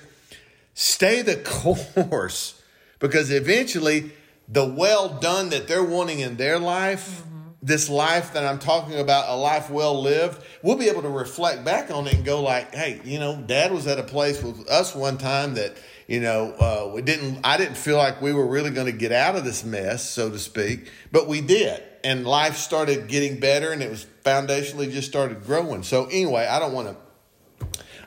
Stay 0.73 1.21
the 1.21 1.35
course 2.09 2.61
because 2.99 3.31
eventually 3.31 4.11
the 4.47 4.65
well 4.65 5.09
done 5.09 5.49
that 5.49 5.67
they're 5.67 5.83
wanting 5.83 6.19
in 6.19 6.37
their 6.37 6.59
life, 6.59 7.21
mm-hmm. 7.21 7.34
This 7.65 7.89
life 7.89 8.33
that 8.33 8.45
I'm 8.45 8.59
talking 8.59 8.99
about, 8.99 9.27
a 9.27 9.35
life 9.35 9.71
well 9.71 9.99
lived, 9.99 10.39
we'll 10.61 10.77
be 10.77 10.87
able 10.87 11.01
to 11.01 11.09
reflect 11.09 11.65
back 11.65 11.89
on 11.89 12.05
it 12.05 12.13
and 12.13 12.23
go 12.23 12.43
like, 12.43 12.75
hey, 12.75 13.01
you 13.03 13.17
know, 13.17 13.35
dad 13.35 13.71
was 13.71 13.87
at 13.87 13.97
a 13.97 14.03
place 14.03 14.41
with 14.43 14.69
us 14.69 14.93
one 14.93 15.17
time 15.17 15.55
that, 15.55 15.75
you 16.07 16.19
know, 16.19 16.53
uh, 16.59 16.91
we 16.93 17.01
didn't, 17.01 17.39
I 17.43 17.57
didn't 17.57 17.77
feel 17.77 17.97
like 17.97 18.21
we 18.21 18.33
were 18.33 18.45
really 18.45 18.69
going 18.69 18.85
to 18.85 18.97
get 18.97 19.11
out 19.11 19.35
of 19.35 19.43
this 19.43 19.63
mess, 19.63 20.07
so 20.07 20.29
to 20.29 20.37
speak, 20.37 20.91
but 21.11 21.27
we 21.27 21.41
did. 21.41 21.81
And 22.03 22.27
life 22.27 22.57
started 22.57 23.07
getting 23.07 23.39
better 23.39 23.71
and 23.71 23.81
it 23.81 23.89
was 23.89 24.05
foundationally 24.23 24.91
just 24.91 25.07
started 25.07 25.43
growing. 25.43 25.81
So 25.81 26.05
anyway, 26.05 26.45
I 26.45 26.59
don't 26.59 26.73
want 26.73 26.89
to 26.89 26.95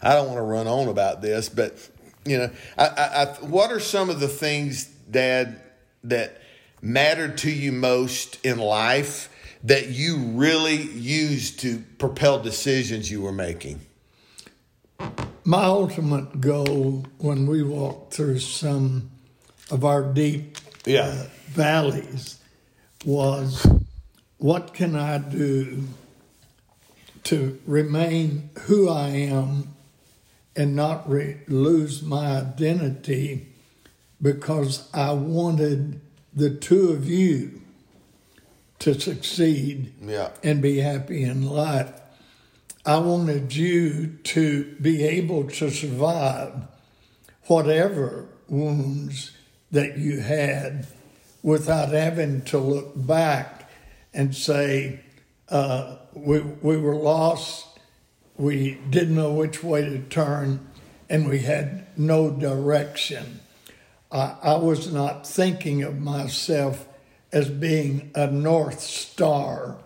I 0.01 0.15
don't 0.15 0.27
want 0.27 0.39
to 0.39 0.43
run 0.43 0.69
on 0.69 0.87
about 0.87 1.21
this, 1.21 1.49
but 1.49 1.77
you 2.25 2.39
know, 2.39 2.51
I, 2.77 2.87
I, 2.87 3.23
I, 3.23 3.27
what 3.41 3.73
are 3.73 3.81
some 3.81 4.09
of 4.09 4.21
the 4.21 4.29
things, 4.29 4.85
Dad, 4.85 5.61
that 6.05 6.41
mattered 6.81 7.39
to 7.39 7.51
you 7.51 7.73
most 7.73 8.39
in 8.47 8.59
life 8.59 9.29
that 9.65 9.89
you 9.89 10.19
really 10.19 10.77
used 10.77 11.61
to 11.61 11.81
propel 11.99 12.41
decisions 12.41 13.11
you 13.11 13.21
were 13.21 13.33
making? 13.33 13.81
My 15.45 15.65
ultimate 15.65 16.41
goal 16.41 17.07
when 17.19 17.47
we 17.47 17.63
walked 17.63 18.15
through 18.15 18.41
some 18.41 19.11
of 19.71 19.85
our 19.85 20.03
deep 20.03 20.59
uh, 20.59 20.91
Yeah, 20.91 21.27
valleys 21.49 22.39
was 23.05 23.67
what 24.39 24.75
can 24.75 24.95
I 24.95 25.19
do 25.19 25.85
to 27.25 27.59
remain 27.67 28.51
who 28.63 28.89
I 28.89 29.09
am 29.09 29.75
and 30.57 30.75
not 30.75 31.09
re- 31.09 31.39
lose 31.47 32.03
my 32.03 32.39
identity 32.39 33.49
because 34.21 34.89
I 34.93 35.13
wanted 35.13 36.01
the 36.35 36.51
two 36.51 36.91
of 36.91 37.09
you 37.09 37.58
to 38.81 38.99
succeed 38.99 39.93
yeah, 40.01 40.31
and 40.43 40.63
be 40.63 40.79
happy 40.79 41.23
in 41.23 41.47
life. 41.47 41.93
I 42.87 42.99
wanted 42.99 43.55
you 43.55 44.19
to 44.25 44.77
be 44.81 45.05
able 45.05 45.49
to 45.51 45.71
survive 45.71 46.55
whatever 47.47 48.29
wounds 48.49 49.33
that 49.71 49.99
you 49.99 50.21
had 50.21 50.87
without 51.43 51.91
having 51.91 52.43
to 52.43 52.59
look 52.59 52.93
back 52.95 53.71
and 54.15 54.35
say, 54.35 55.01
uh, 55.49 55.97
we, 56.13 56.41
we 56.41 56.77
were 56.77 56.97
lost, 56.97 57.67
we 58.37 58.79
didn't 58.91 59.17
know 59.17 59.33
which 59.33 59.63
way 59.63 59.83
to 59.83 59.99
turn, 59.99 60.67
and 61.11 61.29
we 61.29 61.41
had 61.41 61.87
no 61.99 62.31
direction. 62.31 63.41
I, 64.11 64.37
I 64.43 64.57
was 64.57 64.93
not 64.93 65.27
thinking 65.27 65.83
of 65.83 65.99
myself 65.99 66.87
as 67.33 67.49
being 67.49 68.11
a 68.15 68.27
North 68.27 68.81
Star 68.81 69.77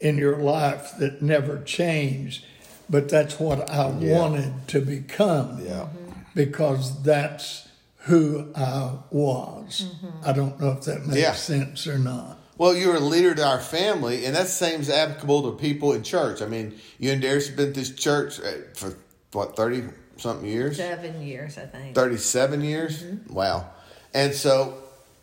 in 0.00 0.16
your 0.18 0.36
life 0.38 0.92
that 0.98 1.22
never 1.22 1.60
changed, 1.62 2.44
but 2.88 3.08
that's 3.08 3.38
what 3.38 3.70
I 3.70 3.90
Yeah. 3.98 4.18
wanted 4.18 4.68
to 4.68 4.80
become 4.80 5.62
Yeah. 5.64 5.72
Mm-hmm. 5.82 6.10
because 6.34 7.02
that's 7.02 7.68
who 8.04 8.50
I 8.54 8.92
was. 9.10 9.82
Mm-hmm. 9.82 10.28
I 10.28 10.32
don't 10.32 10.58
know 10.60 10.70
if 10.72 10.82
that 10.84 11.06
makes 11.06 11.20
Yeah. 11.20 11.34
sense 11.34 11.86
or 11.86 11.98
not. 11.98 12.38
Well, 12.56 12.74
you're 12.74 12.96
a 12.96 13.00
leader 13.00 13.34
to 13.34 13.44
our 13.46 13.60
family, 13.60 14.24
and 14.26 14.34
that 14.36 14.48
same 14.48 14.80
is 14.80 14.90
applicable 14.90 15.50
to 15.50 15.56
people 15.58 15.92
in 15.92 16.02
church. 16.02 16.42
I 16.42 16.46
mean, 16.46 16.74
you 16.98 17.10
and 17.12 17.22
Darius 17.22 17.46
have 17.48 17.56
been 17.56 17.68
at 17.68 17.74
this 17.74 17.90
church 17.90 18.38
uh, 18.40 18.52
for 18.74 18.94
what 19.32 19.56
thirty 19.56 19.84
something 20.18 20.46
years, 20.46 20.76
Seven 20.76 21.22
years, 21.22 21.56
I 21.56 21.64
think. 21.66 21.94
thirty-seven 21.94 22.60
years. 22.62 23.02
Mm-hmm. 23.02 23.32
Wow! 23.32 23.70
And 24.12 24.34
so, 24.34 24.74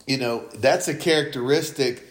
you 0.08 0.18
know, 0.18 0.48
that's 0.56 0.88
a 0.88 0.96
characteristic 0.96 2.04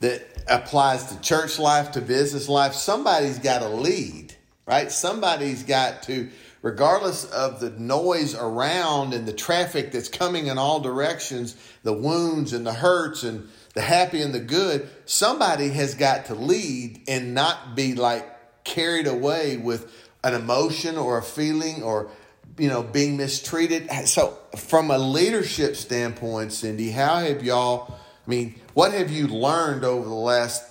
that 0.00 0.22
applies 0.48 1.06
to 1.06 1.20
church 1.20 1.58
life, 1.58 1.92
to 1.92 2.02
business 2.02 2.48
life. 2.48 2.74
Somebody's 2.74 3.38
got 3.38 3.60
to 3.60 3.68
lead, 3.68 4.34
right? 4.66 4.90
Somebody's 4.90 5.62
got 5.62 6.02
to, 6.02 6.28
regardless 6.60 7.24
of 7.24 7.60
the 7.60 7.70
noise 7.70 8.34
around 8.34 9.14
and 9.14 9.26
the 9.26 9.32
traffic 9.32 9.92
that's 9.92 10.08
coming 10.08 10.48
in 10.48 10.58
all 10.58 10.80
directions, 10.80 11.56
the 11.84 11.92
wounds 11.92 12.52
and 12.52 12.66
the 12.66 12.74
hurts 12.74 13.22
and 13.22 13.48
the 13.74 13.80
happy 13.80 14.20
and 14.20 14.34
the 14.34 14.40
good, 14.40 14.88
somebody 15.06 15.70
has 15.70 15.94
got 15.94 16.26
to 16.26 16.34
lead 16.34 17.02
and 17.08 17.34
not 17.34 17.76
be 17.76 17.94
like 17.94 18.28
carried 18.64 19.06
away 19.06 19.56
with 19.56 19.92
an 20.24 20.34
emotion 20.34 20.98
or 20.98 21.18
a 21.18 21.22
feeling 21.22 21.82
or 21.82 22.10
you 22.58 22.68
know 22.68 22.82
being 22.82 23.16
mistreated. 23.16 23.90
So 24.06 24.38
from 24.56 24.90
a 24.90 24.98
leadership 24.98 25.76
standpoint 25.76 26.52
cindy 26.52 26.90
how 26.90 27.16
have 27.16 27.42
y'all 27.42 27.92
i 27.92 28.30
mean 28.30 28.54
what 28.74 28.92
have 28.92 29.10
you 29.10 29.26
learned 29.26 29.84
over 29.84 30.08
the 30.08 30.14
last 30.14 30.62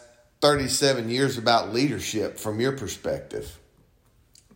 37 0.44 1.10
years 1.10 1.38
about 1.38 1.74
leadership 1.74 2.38
from 2.38 2.60
your 2.60 2.74
perspective? 2.74 3.58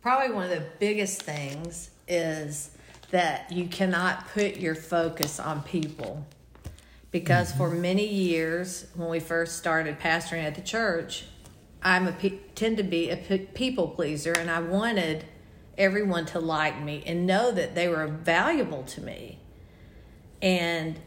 Probably 0.02 0.34
one 0.34 0.44
of 0.44 0.50
the 0.50 0.66
biggest 0.78 1.22
things 1.22 1.88
is 2.06 2.72
that 3.10 3.50
you 3.50 3.68
cannot 3.68 4.28
put 4.28 4.58
your 4.58 4.74
focus 4.74 5.40
on 5.40 5.62
people. 5.62 6.26
Because 7.10 7.52
for 7.52 7.70
mm-hmm. 7.70 7.80
many 7.80 8.06
years, 8.06 8.84
when 8.96 9.08
we 9.08 9.18
first 9.18 9.56
started 9.56 9.98
pastoring 9.98 10.44
at 10.44 10.54
the 10.54 10.60
church, 10.60 11.24
I'm 11.82 12.06
a 12.06 12.12
pe- 12.12 12.36
tend 12.54 12.76
to 12.76 12.82
be 12.82 13.08
a 13.08 13.16
pe- 13.16 13.46
people 13.46 13.88
pleaser, 13.88 14.34
and 14.34 14.50
I 14.50 14.60
wanted 14.60 15.24
everyone 15.78 16.26
to 16.26 16.40
like 16.40 16.82
me 16.82 17.02
and 17.06 17.26
know 17.26 17.50
that 17.52 17.74
they 17.74 17.88
were 17.88 18.06
valuable 18.08 18.82
to 18.82 19.00
me. 19.00 19.38
And 20.42 20.98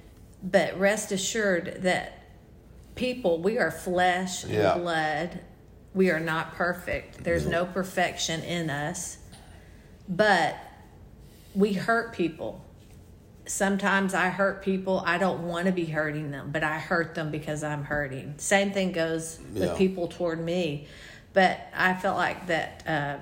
but 0.41 0.79
rest 0.79 1.11
assured 1.11 1.79
that 1.83 2.17
people, 2.95 3.39
we 3.41 3.59
are 3.59 3.69
flesh 3.69 4.43
and 4.43 4.81
blood. 4.81 5.39
We 5.93 6.09
are 6.09 6.19
not 6.19 6.55
perfect. 6.55 7.23
There's 7.23 7.45
no 7.45 7.65
perfection 7.65 8.41
in 8.41 8.69
us. 8.69 9.17
But 10.09 10.57
we 11.53 11.73
hurt 11.73 12.13
people. 12.13 12.65
Sometimes 13.45 14.13
I 14.13 14.29
hurt 14.29 14.63
people. 14.63 15.03
I 15.05 15.17
don't 15.17 15.43
want 15.47 15.67
to 15.67 15.71
be 15.71 15.85
hurting 15.85 16.31
them, 16.31 16.49
but 16.51 16.63
I 16.63 16.79
hurt 16.79 17.13
them 17.13 17.29
because 17.29 17.63
I'm 17.63 17.83
hurting. 17.83 18.35
Same 18.37 18.71
thing 18.71 18.93
goes 18.93 19.39
Yeah. 19.53 19.67
with 19.69 19.77
people 19.77 20.07
toward 20.07 20.43
me. 20.43 20.87
But 21.33 21.59
I 21.75 21.93
felt 21.93 22.17
like 22.17 22.47
that 22.47 22.83
uh, 22.87 23.17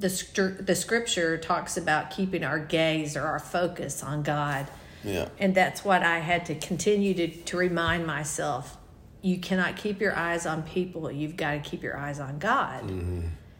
the, 0.00 0.56
the 0.60 0.74
scripture 0.74 1.36
talks 1.38 1.76
about 1.76 2.10
keeping 2.10 2.42
our 2.42 2.58
gaze 2.58 3.16
or 3.16 3.22
our 3.22 3.38
focus 3.38 4.02
on 4.02 4.22
God. 4.22 4.66
yeah 5.04 5.28
And 5.38 5.54
that's 5.54 5.84
what 5.84 6.02
I 6.02 6.18
had 6.18 6.46
to 6.46 6.54
continue 6.54 7.14
to, 7.14 7.28
to 7.28 7.56
remind 7.56 8.06
myself. 8.06 8.76
You 9.22 9.38
cannot 9.38 9.76
keep 9.76 10.00
your 10.00 10.16
eyes 10.16 10.46
on 10.46 10.62
people. 10.62 11.10
You've 11.12 11.36
got 11.36 11.52
to 11.52 11.60
keep 11.60 11.82
your 11.82 11.96
eyes 11.96 12.18
on 12.18 12.38
God. 12.38 12.88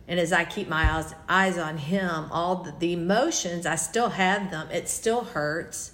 And 0.09 0.18
as 0.18 0.33
I 0.33 0.44
keep 0.44 0.68
my 0.68 0.90
eyes, 0.90 1.14
eyes 1.29 1.59
on 1.59 1.76
Him, 1.76 2.29
all 2.33 2.57
the, 2.64 2.74
the 2.79 2.92
emotions, 2.94 3.64
I 3.66 3.76
still 3.76 4.09
have 4.09 4.50
them. 4.50 4.68
It 4.70 4.88
still 4.88 5.22
hurts 5.22 5.92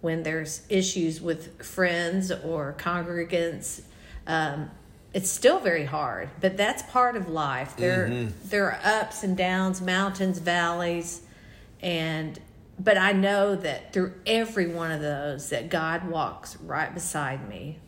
when 0.00 0.22
there's 0.22 0.62
issues 0.68 1.20
with 1.20 1.62
friends 1.62 2.32
or 2.32 2.74
congregants. 2.78 3.82
Um, 4.26 4.70
it's 5.16 5.30
still 5.30 5.58
very 5.58 5.86
hard, 5.86 6.28
but 6.42 6.58
that's 6.58 6.82
part 6.82 7.16
of 7.16 7.26
life. 7.26 7.74
There, 7.78 8.28
there 8.44 8.70
are 8.70 8.78
ups 8.84 9.22
and 9.22 9.34
downs, 9.34 9.80
mountains, 9.80 10.38
valleys, 10.38 11.22
and 11.80 12.38
but 12.78 12.98
I 12.98 13.12
know 13.12 13.56
that 13.56 13.94
through 13.94 14.12
every 14.26 14.66
one 14.66 14.90
of 14.90 15.00
those, 15.00 15.48
that 15.48 15.70
God 15.70 16.06
walks 16.10 16.58
right 16.58 16.92
beside 16.92 17.48
me, 17.48 17.78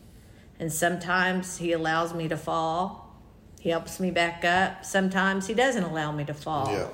and 0.59 0.73
sometimes 0.73 1.57
He 1.57 1.71
allows 1.71 2.15
me 2.15 2.27
to 2.29 2.35
fall. 2.35 3.15
He 3.59 3.69
helps 3.69 3.99
me 3.99 4.09
back 4.09 4.43
up. 4.43 4.83
Sometimes 4.83 5.45
He 5.45 5.53
doesn't 5.53 5.83
allow 5.83 6.11
me 6.11 6.25
to 6.25 6.33
fall. 6.33 6.71
yeah 6.71 6.87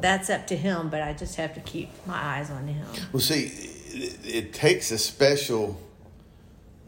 That's 0.00 0.30
up 0.30 0.46
to 0.46 0.56
Him, 0.56 0.88
but 0.88 1.02
I 1.02 1.12
just 1.12 1.36
have 1.36 1.52
to 1.52 1.60
keep 1.60 1.90
my 2.06 2.16
eyes 2.16 2.50
on 2.50 2.66
Him. 2.66 2.86
well 3.12 3.20
see 3.20 3.52
it, 3.88 4.18
it 4.24 4.54
takes 4.54 4.90
a 4.90 4.96
special 4.96 5.78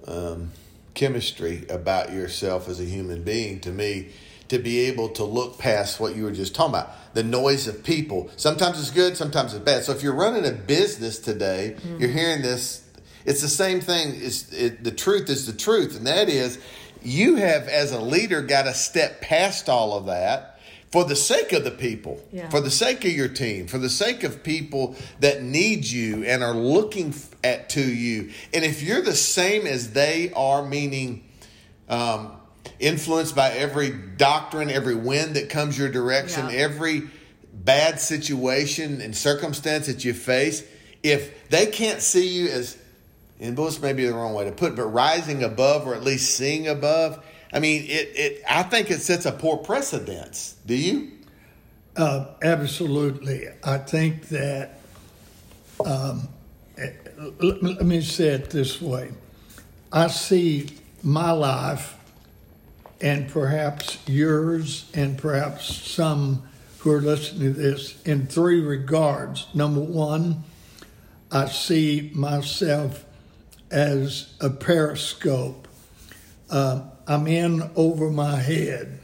um, 0.07 0.53
chemistry 0.97 1.65
about 1.71 2.13
yourself 2.13 2.69
as 2.69 2.81
a 2.81 2.85
human 2.85 3.23
being 3.23 3.61
to 3.61 3.71
me 3.71 4.09
to 4.49 4.59
be 4.59 4.81
able 4.81 5.09
to 5.11 5.25
look 5.25 5.59
past 5.59 6.01
what 6.01 6.17
you 6.17 6.25
were 6.25 6.33
just 6.33 6.55
talking 6.55 6.75
about 6.75 7.15
the 7.15 7.23
noise 7.23 7.67
of 7.69 7.83
people. 7.85 8.31
Sometimes 8.37 8.81
it's 8.81 8.91
good 8.91 9.17
sometimes 9.17 9.55
it's 9.55 9.65
bad. 9.65 9.85
So 9.85 9.93
if 9.93 10.03
you're 10.03 10.15
running 10.15 10.45
a 10.45 10.53
business 10.53 11.21
today 11.21 11.77
you're 11.99 12.09
mm-hmm. 12.09 12.19
hearing 12.19 12.43
this 12.43 12.83
it's 13.25 13.43
the 13.43 13.49
same 13.49 13.81
thing. 13.81 14.13
It's, 14.15 14.53
it, 14.53 14.85
the 14.85 14.93
truth 14.93 15.29
is 15.29 15.47
the 15.47 15.53
truth. 15.53 15.97
And 15.97 16.07
that 16.07 16.29
is 16.29 16.59
you 17.03 17.37
have 17.37 17.69
as 17.69 17.93
a 17.93 18.01
leader 18.01 18.41
got 18.41 18.63
to 18.63 18.75
step 18.75 19.21
past 19.21 19.69
all 19.69 19.95
of 19.95 20.07
that 20.07 20.56
for 20.93 21.05
the 21.05 21.17
sake 21.17 21.53
of 21.53 21.65
the 21.65 21.71
people 21.71 22.23
Yeah. 22.33 22.49
for 22.49 22.61
the 22.61 22.71
sake 22.71 23.05
of 23.05 23.13
your 23.13 23.29
team 23.29 23.67
for 23.67 23.79
the 23.79 23.91
sake 23.91 24.23
of 24.25 24.43
people 24.43 24.95
that 25.21 25.43
need 25.43 25.85
you 25.85 26.25
and 26.25 26.43
are 26.43 26.55
looking 26.55 27.15
at 27.45 27.69
to 27.71 27.83
you 27.83 28.31
and 28.55 28.65
if 28.65 28.83
you're 28.83 29.03
the 29.03 29.15
same 29.17 29.67
as 29.67 29.93
they 29.93 30.33
are 30.35 30.65
meaning 30.65 31.25
um, 31.89 32.33
influenced 32.81 33.35
by 33.37 33.51
every 33.53 33.91
doctrine, 33.91 34.71
every 34.71 34.95
wind 34.97 35.37
that 35.37 35.49
comes 35.49 35.79
your 35.79 35.89
direction, 35.89 36.51
Yeah. 36.51 36.57
every 36.57 37.03
bad 37.53 38.01
situation 38.01 39.01
and 39.01 39.17
circumstance 39.17 39.87
that 39.87 40.05
you 40.05 40.13
face, 40.13 40.63
if 41.03 41.49
they 41.49 41.67
can't 41.67 42.03
see 42.03 42.27
you 42.27 42.49
as, 42.49 42.77
and 43.41 43.57
this 43.57 43.81
may 43.81 43.93
be 43.93 44.05
the 44.05 44.13
wrong 44.13 44.35
way 44.35 44.45
to 44.45 44.53
put 44.53 44.73
it, 44.73 44.77
but 44.77 44.87
rising 44.87 45.43
above 45.45 45.87
or 45.87 45.95
at 45.95 46.03
least 46.03 46.35
seeing 46.37 46.67
above, 46.69 47.25
I 47.53 47.61
mean, 47.61 47.85
it, 47.85 48.13
it 48.15 48.43
I 48.49 48.63
think 48.63 48.91
it 48.91 49.01
sets 49.01 49.27
a 49.27 49.33
poor 49.33 49.57
precedence. 49.57 50.57
Do 50.67 50.75
you? 50.75 51.13
Uh, 51.97 52.27
absolutely. 52.43 53.49
I 53.65 53.79
think 53.79 54.29
that, 54.29 54.81
um, 55.85 56.29
eh, 56.77 56.91
let, 57.41 57.63
let 57.63 57.87
me 57.87 58.03
say 58.03 58.29
it 58.29 58.51
this 58.51 58.83
way 58.83 59.13
I 59.93 60.09
see 60.09 60.69
my 61.03 61.31
life 61.31 61.97
and 63.01 63.29
perhaps 63.29 63.99
yours 64.07 64.91
and 64.95 65.17
perhaps 65.17 65.75
some 65.75 66.43
who 66.79 66.93
are 66.93 67.01
listening 67.01 67.55
to 67.55 67.61
this 67.61 68.01
in 68.05 68.27
three 68.27 68.61
regards. 68.61 69.47
Number 69.55 69.81
one, 69.81 70.45
I 71.33 71.47
see 71.47 72.11
myself 72.15 73.05
as 73.71 74.35
a 74.41 74.51
periscope. 74.51 75.67
Uh, 76.49 76.83
I'm 77.07 77.27
in 77.27 77.71
over 77.77 78.11
my 78.11 78.37
head. 78.37 78.99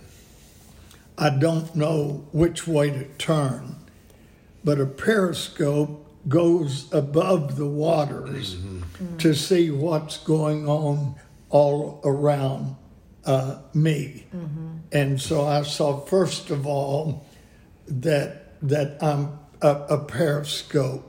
I 1.16 1.30
don't 1.30 1.74
know 1.76 2.26
which 2.32 2.66
way 2.66 2.90
to 2.90 3.04
turn, 3.16 3.76
but 4.64 4.80
a 4.80 4.86
periscope 4.86 5.98
goes 6.28 6.92
above 6.92 7.56
the 7.56 7.66
waters 7.66 8.56
to 9.18 9.34
see 9.34 9.70
what's 9.70 10.18
going 10.18 10.68
on 10.68 11.14
all 11.50 12.00
around 12.04 12.76
uh, 13.24 13.58
me. 13.74 14.26
And 14.90 15.20
so 15.20 15.46
I 15.46 15.62
saw, 15.62 16.00
first 16.00 16.50
of 16.50 16.66
all, 16.66 17.26
that 17.86 18.60
that 18.62 19.02
I'm 19.02 19.38
a, 19.60 19.70
a 19.90 19.98
periscope. 20.04 21.08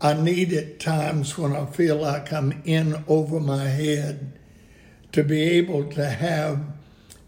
I 0.00 0.14
need 0.14 0.52
at 0.52 0.80
times 0.80 1.36
when 1.36 1.54
I 1.54 1.66
feel 1.66 1.96
like 1.96 2.32
I'm 2.32 2.62
in 2.64 3.04
over 3.06 3.38
my 3.38 3.64
head 3.64 4.39
to 5.12 5.22
be 5.22 5.42
able 5.42 5.84
to 5.90 6.08
have 6.08 6.60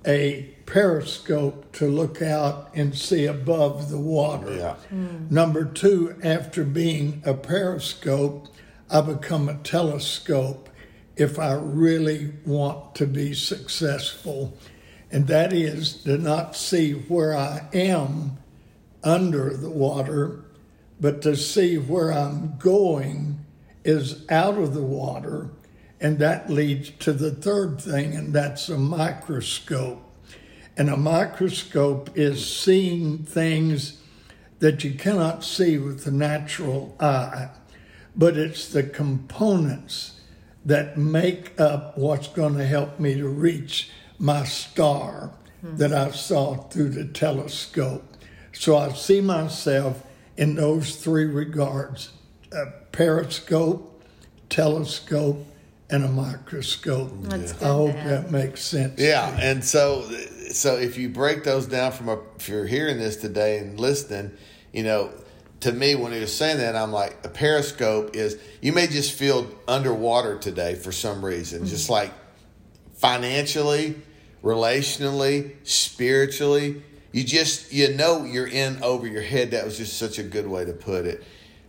a 0.06 0.54
periscope 0.66 1.72
to 1.72 1.86
look 1.86 2.22
out 2.22 2.70
and 2.74 2.96
see 2.96 3.26
above 3.26 3.90
the 3.90 3.98
water. 3.98 4.54
Yeah. 4.54 4.74
Hmm. 4.74 5.26
Number 5.30 5.64
two, 5.64 6.16
after 6.22 6.64
being 6.64 7.22
a 7.24 7.34
periscope, 7.34 8.48
I 8.90 9.00
become 9.00 9.48
a 9.48 9.58
telescope 9.58 10.68
if 11.16 11.38
I 11.38 11.52
really 11.54 12.32
want 12.44 12.94
to 12.96 13.06
be 13.06 13.34
successful. 13.34 14.56
And 15.10 15.26
that 15.26 15.52
is 15.52 16.02
to 16.04 16.16
not 16.16 16.56
see 16.56 16.92
where 16.92 17.36
I 17.36 17.68
am 17.74 18.38
under 19.04 19.56
the 19.56 19.70
water, 19.70 20.44
but 21.00 21.22
to 21.22 21.36
see 21.36 21.76
where 21.76 22.12
I'm 22.12 22.56
going 22.58 23.44
is 23.84 24.28
out 24.30 24.56
of 24.56 24.74
the 24.74 24.82
water. 24.82 25.50
And 26.02 26.18
that 26.18 26.50
leads 26.50 26.90
to 26.90 27.12
the 27.12 27.30
third 27.30 27.80
thing, 27.80 28.16
and 28.16 28.34
that's 28.34 28.68
a 28.68 28.76
microscope. 28.76 30.02
And 30.76 30.90
a 30.90 30.96
microscope 30.96 32.10
is 32.18 32.44
seeing 32.44 33.18
things 33.18 34.02
that 34.58 34.82
you 34.82 34.94
cannot 34.94 35.44
see 35.44 35.78
with 35.78 36.02
the 36.02 36.10
natural 36.10 36.96
eye, 36.98 37.50
but 38.16 38.36
it's 38.36 38.68
the 38.68 38.82
components 38.82 40.20
that 40.64 40.98
make 40.98 41.58
up 41.60 41.96
what's 41.96 42.26
going 42.26 42.56
to 42.56 42.66
help 42.66 42.98
me 42.98 43.14
to 43.14 43.28
reach 43.28 43.90
my 44.18 44.42
star 44.44 45.32
hmm. 45.60 45.76
that 45.76 45.92
I 45.92 46.10
saw 46.10 46.54
through 46.54 46.90
the 46.90 47.04
telescope. 47.04 48.16
So 48.52 48.76
I 48.76 48.92
see 48.92 49.20
myself 49.20 50.04
in 50.36 50.56
those 50.56 50.96
three 50.96 51.26
regards 51.26 52.10
a 52.50 52.66
periscope, 52.90 54.02
telescope, 54.48 55.46
and 55.92 56.04
a 56.04 56.08
microscope. 56.08 57.12
That's 57.22 57.52
good 57.52 57.62
I 57.62 57.72
hope 57.72 57.92
to 57.92 58.08
that 58.08 58.30
makes 58.30 58.62
sense. 58.62 58.98
Yeah, 58.98 59.38
and 59.40 59.64
so 59.64 60.02
so 60.50 60.76
if 60.76 60.96
you 60.98 61.08
break 61.08 61.44
those 61.44 61.66
down 61.66 61.92
from 61.92 62.08
a 62.08 62.18
if 62.36 62.48
you're 62.48 62.66
hearing 62.66 62.98
this 62.98 63.16
today 63.16 63.58
and 63.58 63.78
listening, 63.78 64.32
you 64.72 64.82
know, 64.82 65.12
to 65.60 65.72
me 65.72 65.94
when 65.94 66.12
he 66.12 66.20
was 66.20 66.34
saying 66.34 66.58
that, 66.58 66.74
I'm 66.74 66.92
like 66.92 67.18
a 67.24 67.28
periscope 67.28 68.16
is 68.16 68.38
you 68.60 68.72
may 68.72 68.86
just 68.86 69.12
feel 69.12 69.46
underwater 69.68 70.38
today 70.38 70.74
for 70.74 70.92
some 70.92 71.24
reason, 71.24 71.60
mm-hmm. 71.60 71.68
just 71.68 71.90
like 71.90 72.12
financially, 72.94 74.00
relationally, 74.42 75.54
spiritually. 75.62 76.82
You 77.12 77.22
just 77.22 77.70
you 77.72 77.94
know 77.94 78.24
you're 78.24 78.48
in 78.48 78.82
over 78.82 79.06
your 79.06 79.22
head. 79.22 79.50
That 79.50 79.66
was 79.66 79.76
just 79.76 79.98
such 79.98 80.18
a 80.18 80.22
good 80.22 80.46
way 80.46 80.64
to 80.64 80.72
put 80.72 81.04
it. 81.04 81.22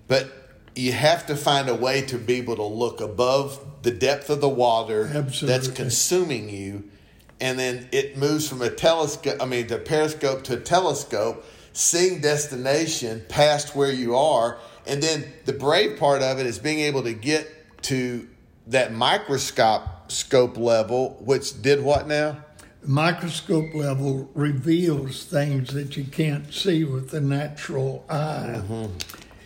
But 0.08 0.43
you 0.76 0.92
have 0.92 1.26
to 1.28 1.36
find 1.36 1.70
a 1.70 1.76
way 1.76 2.02
to 2.02 2.18
be 2.18 2.36
able 2.36 2.56
to 2.56 2.64
look 2.64 3.02
above 3.02 3.60
the 3.84 3.92
depth 3.92 4.30
of 4.30 4.42
the 4.42 4.50
water 4.50 5.06
that's 5.42 5.68
consuming 5.68 6.50
you. 6.50 6.90
And 7.40 7.60
then 7.60 7.90
it 7.92 8.18
moves 8.18 8.48
from 8.48 8.62
a 8.62 8.70
telescope 8.70 9.38
i 9.42 9.46
mean 9.46 9.68
the 9.68 9.78
periscope 9.78 10.44
to 10.46 10.54
a 10.54 10.60
telescope 10.60 11.46
seeing 11.74 12.22
destination 12.22 13.24
past 13.28 13.76
where 13.76 13.92
you 13.92 14.16
are. 14.16 14.58
And 14.86 15.02
then 15.02 15.26
the 15.46 15.54
brave 15.54 15.98
part 15.98 16.22
of 16.22 16.40
it 16.40 16.46
is 16.46 16.60
being 16.60 16.80
able 16.80 17.04
to 17.04 17.14
get 17.14 17.50
to 17.84 18.28
that 18.68 18.94
microscope 18.94 20.12
scope 20.12 20.58
level 20.58 21.18
which 21.22 21.62
did 21.62 21.84
what 21.84 22.08
now? 22.08 22.38
Microscope 22.86 23.74
level 23.74 24.30
reveals 24.34 25.24
things 25.24 25.74
that 25.74 25.96
you 25.96 26.04
can't 26.04 26.54
see 26.54 26.84
with 26.84 27.12
the 27.12 27.22
natural 27.22 28.06
eye. 28.10 28.56
Mm-hmm. 28.58 28.98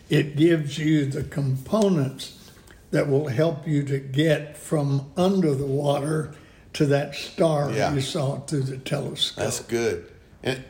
It 0.09 0.35
gives 0.35 0.77
you 0.77 1.05
the 1.05 1.23
components 1.23 2.51
that 2.91 3.07
will 3.09 3.27
help 3.27 3.67
you 3.67 3.83
to 3.83 3.99
get 3.99 4.57
from 4.57 5.11
under 5.17 5.53
the 5.53 5.65
water 5.65 6.33
to 6.73 6.85
that 6.87 7.15
star 7.15 7.71
Yeah. 7.71 7.93
you 7.93 8.01
saw 8.01 8.39
through 8.41 8.63
the 8.63 8.77
telescope. 8.77 9.43
That's 9.43 9.59
good. 9.61 10.09
And 10.43 10.63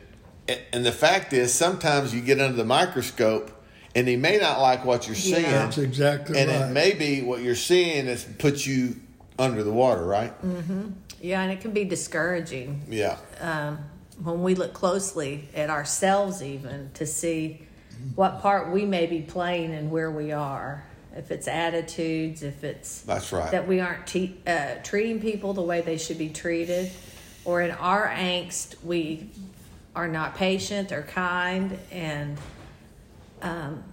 and 0.74 0.86
the 0.86 0.94
fact 0.94 1.34
is, 1.34 1.54
sometimes 1.54 2.14
you 2.14 2.22
get 2.22 2.40
under 2.40 2.56
the 2.56 2.64
microscope, 2.64 3.52
and 3.94 4.08
he 4.08 4.16
may 4.16 4.38
not 4.38 4.62
like 4.62 4.86
what 4.86 5.06
you're 5.06 5.16
seeing. 5.16 5.42
Yeah. 5.44 5.66
That's 5.66 5.78
exactly 5.78 6.40
and 6.40 6.50
right. 6.50 6.70
it 6.70 6.72
may 6.72 6.94
be 6.94 7.22
what 7.22 7.42
you're 7.42 7.54
seeing 7.56 8.08
is 8.08 8.24
put 8.40 8.66
you 8.66 8.96
under 9.38 9.62
the 9.62 9.74
water, 9.74 10.06
right? 10.06 10.34
Yeah, 11.20 11.42
and 11.42 11.52
it 11.52 11.60
can 11.60 11.72
be 11.72 11.84
discouraging 11.84 12.84
Yeah. 12.90 13.18
um, 13.42 13.80
when 14.24 14.42
we 14.42 14.56
look 14.56 14.74
closely 14.74 15.50
at 15.54 15.70
ourselves, 15.70 16.42
even 16.42 16.92
to 16.94 17.06
see 17.06 17.68
what 18.16 18.42
part 18.42 18.72
we 18.72 18.86
may 18.86 19.06
be 19.06 19.22
playing 19.22 19.74
and 19.74 19.92
where 19.92 20.12
we 20.12 20.32
are. 20.32 20.84
If 21.16 21.32
it's 21.32 21.48
attitudes, 21.48 22.44
if 22.44 22.64
it's 22.64 23.02
That's 23.02 23.32
right. 23.32 23.50
that 23.52 23.68
we 23.68 23.80
aren't 23.80 24.06
te- 24.06 24.38
uh, 24.46 24.76
treating 24.84 25.20
people 25.20 25.54
the 25.54 25.64
way 25.64 25.82
they 25.82 25.98
should 25.98 26.20
be 26.20 26.30
treated, 26.30 26.92
or 27.44 27.62
in 27.62 27.72
our 27.72 28.08
angst, 28.08 28.76
we 28.84 29.30
are 29.96 30.08
not 30.08 30.36
patient 30.36 30.92
or 30.92 31.02
kind, 31.02 31.78
and 31.92 32.38
um, 33.42 33.84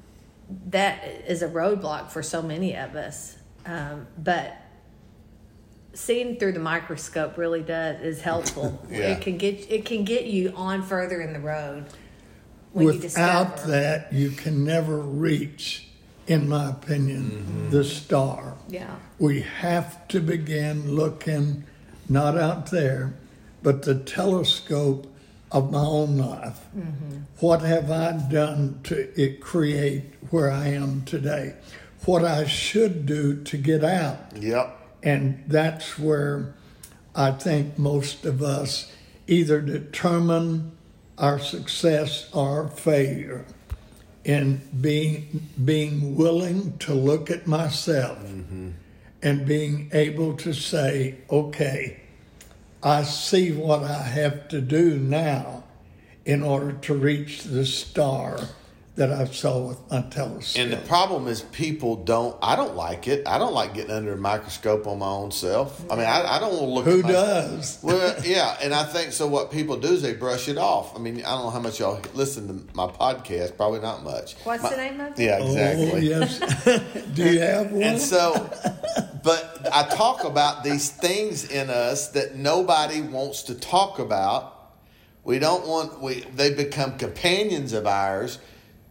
that 0.66 1.02
is 1.26 1.40
a 1.42 1.48
roadblock 1.48 2.10
for 2.10 2.22
so 2.22 2.42
many 2.42 2.76
of 2.76 2.94
us. 2.94 3.38
Um, 3.64 4.06
but 4.18 4.54
seeing 5.94 6.36
through 6.36 6.52
the 6.52 6.60
microscope 6.60 7.38
really 7.38 7.62
does 7.62 8.00
is 8.02 8.20
helpful. 8.20 8.80
Yeah. 8.90 9.12
It 9.12 9.22
can 9.22 9.38
get 9.38 9.70
it 9.70 9.86
can 9.86 10.04
get 10.04 10.26
you 10.26 10.52
on 10.54 10.82
further 10.82 11.20
in 11.22 11.32
the 11.32 11.40
road. 11.40 11.86
When 12.74 12.86
you 12.86 12.92
Without 12.94 13.54
discover. 13.54 13.72
that, 13.72 14.12
you 14.12 14.30
can 14.30 14.64
never 14.64 14.98
reach, 14.98 15.86
in 16.26 16.48
my 16.48 16.70
opinion, 16.70 17.30
mm-hmm. 17.30 17.70
the 17.70 17.84
star. 17.84 18.56
yeah, 18.68 18.96
We 19.20 19.42
have 19.42 20.08
to 20.08 20.18
begin 20.18 20.96
looking 20.96 21.64
not 22.08 22.36
out 22.36 22.72
there, 22.72 23.14
but 23.62 23.82
the 23.82 23.94
telescope 23.94 25.06
of 25.52 25.70
my 25.70 25.78
own 25.78 26.18
life. 26.18 26.66
Mm-hmm. 26.76 27.18
What 27.38 27.62
have 27.62 27.92
I 27.92 28.12
done 28.28 28.80
to 28.84 29.20
it 29.20 29.40
create 29.40 30.14
where 30.30 30.50
I 30.50 30.68
am 30.68 31.04
today? 31.04 31.54
What 32.04 32.24
I 32.24 32.44
should 32.44 33.06
do 33.06 33.40
to 33.44 33.56
get 33.56 33.84
out. 33.84 34.18
Yep. 34.36 34.76
And 35.04 35.44
that's 35.46 35.96
where 35.96 36.54
I 37.14 37.30
think 37.30 37.78
most 37.78 38.26
of 38.26 38.42
us 38.42 38.92
either 39.28 39.60
determine 39.60 40.72
our 41.18 41.38
success 41.38 42.28
or 42.32 42.62
our 42.62 42.68
failure 42.68 43.44
in 44.24 44.60
being 44.80 45.48
being 45.64 46.16
willing 46.16 46.76
to 46.78 46.94
look 46.94 47.30
at 47.30 47.46
myself 47.46 48.18
mm-hmm. 48.18 48.70
and 49.22 49.46
being 49.46 49.90
able 49.92 50.34
to 50.36 50.52
say, 50.52 51.16
okay, 51.30 52.00
I 52.82 53.02
see 53.02 53.52
what 53.52 53.82
I 53.82 54.02
have 54.02 54.48
to 54.48 54.60
do 54.60 54.98
now 54.98 55.64
in 56.24 56.42
order 56.42 56.72
to 56.72 56.94
reach 56.94 57.44
the 57.44 57.66
star 57.66 58.38
that 58.96 59.10
I 59.10 59.24
saw 59.24 59.66
with 59.68 59.90
my 59.90 60.02
telescope. 60.02 60.62
And 60.62 60.72
the 60.72 60.76
problem 60.76 61.26
is 61.26 61.42
people 61.42 61.96
don't. 61.96 62.36
I 62.40 62.54
don't 62.54 62.76
like 62.76 63.08
it. 63.08 63.26
I 63.26 63.38
don't 63.38 63.52
like 63.52 63.74
getting 63.74 63.90
under 63.90 64.12
a 64.12 64.16
microscope 64.16 64.86
on 64.86 65.00
my 65.00 65.06
own 65.08 65.32
self. 65.32 65.84
I 65.90 65.96
mean, 65.96 66.06
I, 66.06 66.36
I 66.36 66.38
don't 66.38 66.52
want 66.52 66.62
to 66.62 66.70
look. 66.70 66.84
Who 66.84 66.98
at 67.00 67.04
my, 67.04 67.10
does? 67.12 67.78
Well, 67.82 68.14
yeah, 68.24 68.56
and 68.62 68.72
I 68.72 68.84
think 68.84 69.12
so. 69.12 69.26
What 69.26 69.50
people 69.50 69.76
do 69.76 69.88
is 69.88 70.02
they 70.02 70.14
brush 70.14 70.48
it 70.48 70.58
off. 70.58 70.94
I 70.94 71.00
mean, 71.00 71.16
I 71.18 71.30
don't 71.30 71.42
know 71.42 71.50
how 71.50 71.58
much 71.58 71.80
y'all 71.80 72.00
listen 72.14 72.46
to 72.46 72.74
my 72.76 72.86
podcast. 72.86 73.56
Probably 73.56 73.80
not 73.80 74.04
much. 74.04 74.34
what's 74.44 74.62
My- 74.62 74.70
the 74.70 74.76
name 74.76 75.00
of 75.00 75.18
it? 75.18 75.22
Yeah, 75.24 75.38
Oh, 75.40 75.46
exactly. 75.46 76.08
yes. 76.08 77.14
do 77.14 77.32
you 77.32 77.40
have 77.40 77.72
one? 77.72 77.82
And 77.82 78.00
so, 78.00 78.32
but 79.24 79.68
I 79.72 79.88
talk 79.88 80.22
about 80.22 80.62
these 80.62 80.90
things 80.90 81.50
in 81.50 81.68
us 81.68 82.08
that 82.12 82.36
nobody 82.36 83.00
wants 83.00 83.42
to 83.44 83.56
talk 83.56 83.98
about. 83.98 84.52
We 85.24 85.38
don't 85.40 85.66
want 85.66 86.00
we 86.00 86.20
they 86.20 86.54
become 86.54 86.96
companions 86.98 87.72
of 87.72 87.86
ours 87.86 88.38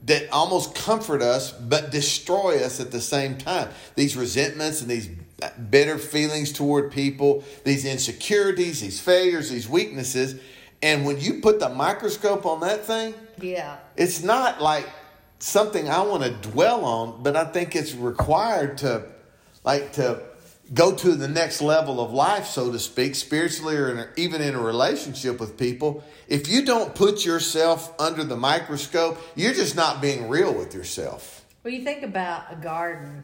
that 0.05 0.29
almost 0.31 0.75
comfort 0.75 1.21
us 1.21 1.51
but 1.51 1.91
destroy 1.91 2.63
us 2.63 2.79
at 2.79 2.91
the 2.91 3.01
same 3.01 3.37
time. 3.37 3.69
These 3.95 4.15
resentments 4.15 4.81
and 4.81 4.89
these 4.89 5.09
bitter 5.69 5.97
feelings 5.97 6.51
toward 6.51 6.91
people, 6.91 7.43
these 7.63 7.85
insecurities, 7.85 8.81
these 8.81 8.99
failures, 8.99 9.49
these 9.49 9.67
weaknesses, 9.67 10.39
and 10.81 11.05
when 11.05 11.19
you 11.19 11.35
put 11.35 11.61
the 11.61 11.69
microscope 11.69 12.45
on 12.45 12.59
that 12.59 12.85
thing, 12.85 13.13
Yeah, 13.39 13.77
it's 13.95 14.21
not 14.21 14.61
like 14.61 14.89
something 15.39 15.89
I 15.89 16.01
want 16.01 16.23
to 16.23 16.49
dwell 16.49 16.83
on, 16.83 17.23
but 17.23 17.37
I 17.37 17.45
think 17.45 17.75
it's 17.75 17.93
required 17.93 18.77
to 18.79 19.05
like 19.63 19.93
to 19.93 20.21
go 20.73 20.95
to 20.95 21.15
the 21.15 21.27
next 21.27 21.62
level 21.62 21.99
of 21.99 22.12
life, 22.12 22.45
so 22.45 22.71
to 22.71 22.79
speak, 22.79 23.15
spiritually 23.15 23.75
or 23.75 23.91
in 23.91 23.99
a, 23.99 24.07
even 24.17 24.41
in 24.41 24.55
a 24.55 24.62
relationship 24.62 25.39
with 25.39 25.57
people. 25.57 26.03
If 26.27 26.47
you 26.47 26.65
don't 26.65 26.95
put 26.95 27.25
yourself 27.25 27.93
under 27.99 28.23
the 28.23 28.38
microscope, 28.38 29.19
you're 29.36 29.53
just 29.53 29.75
not 29.75 30.01
being 30.01 30.29
real 30.29 30.53
with 30.53 30.73
yourself. 30.73 31.45
Well, 31.63 31.73
you 31.73 31.83
think 31.83 32.03
about 32.03 32.51
a 32.51 32.55
garden, 32.55 33.23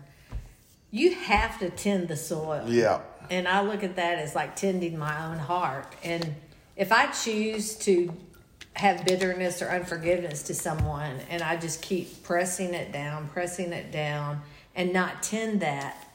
you 0.92 1.16
have 1.16 1.60
to 1.60 1.70
tend 1.70 2.08
the 2.08 2.16
soil. 2.16 2.66
Yeah. 2.68 3.02
And 3.30 3.48
I 3.48 3.62
look 3.62 3.84
at 3.84 3.96
that 3.96 4.20
as 4.20 4.36
like 4.36 4.56
tending 4.56 4.98
my 4.98 5.26
own 5.26 5.38
heart. 5.38 5.96
And 6.04 6.36
if 6.76 6.92
I 6.92 7.08
choose 7.08 7.76
to 7.80 8.14
have 8.74 9.06
bitterness 9.06 9.62
or 9.62 9.70
unforgiveness 9.70 10.44
to 10.44 10.54
someone 10.54 11.20
and 11.30 11.42
I 11.42 11.58
just 11.58 11.82
keep 11.82 12.24
pressing 12.24 12.74
it 12.74 12.92
down, 12.92 13.28
pressing 13.30 13.74
it 13.74 13.92
down, 13.92 14.42
and 14.76 14.94
not 14.94 15.22
tend 15.22 15.62
that, 15.62 16.09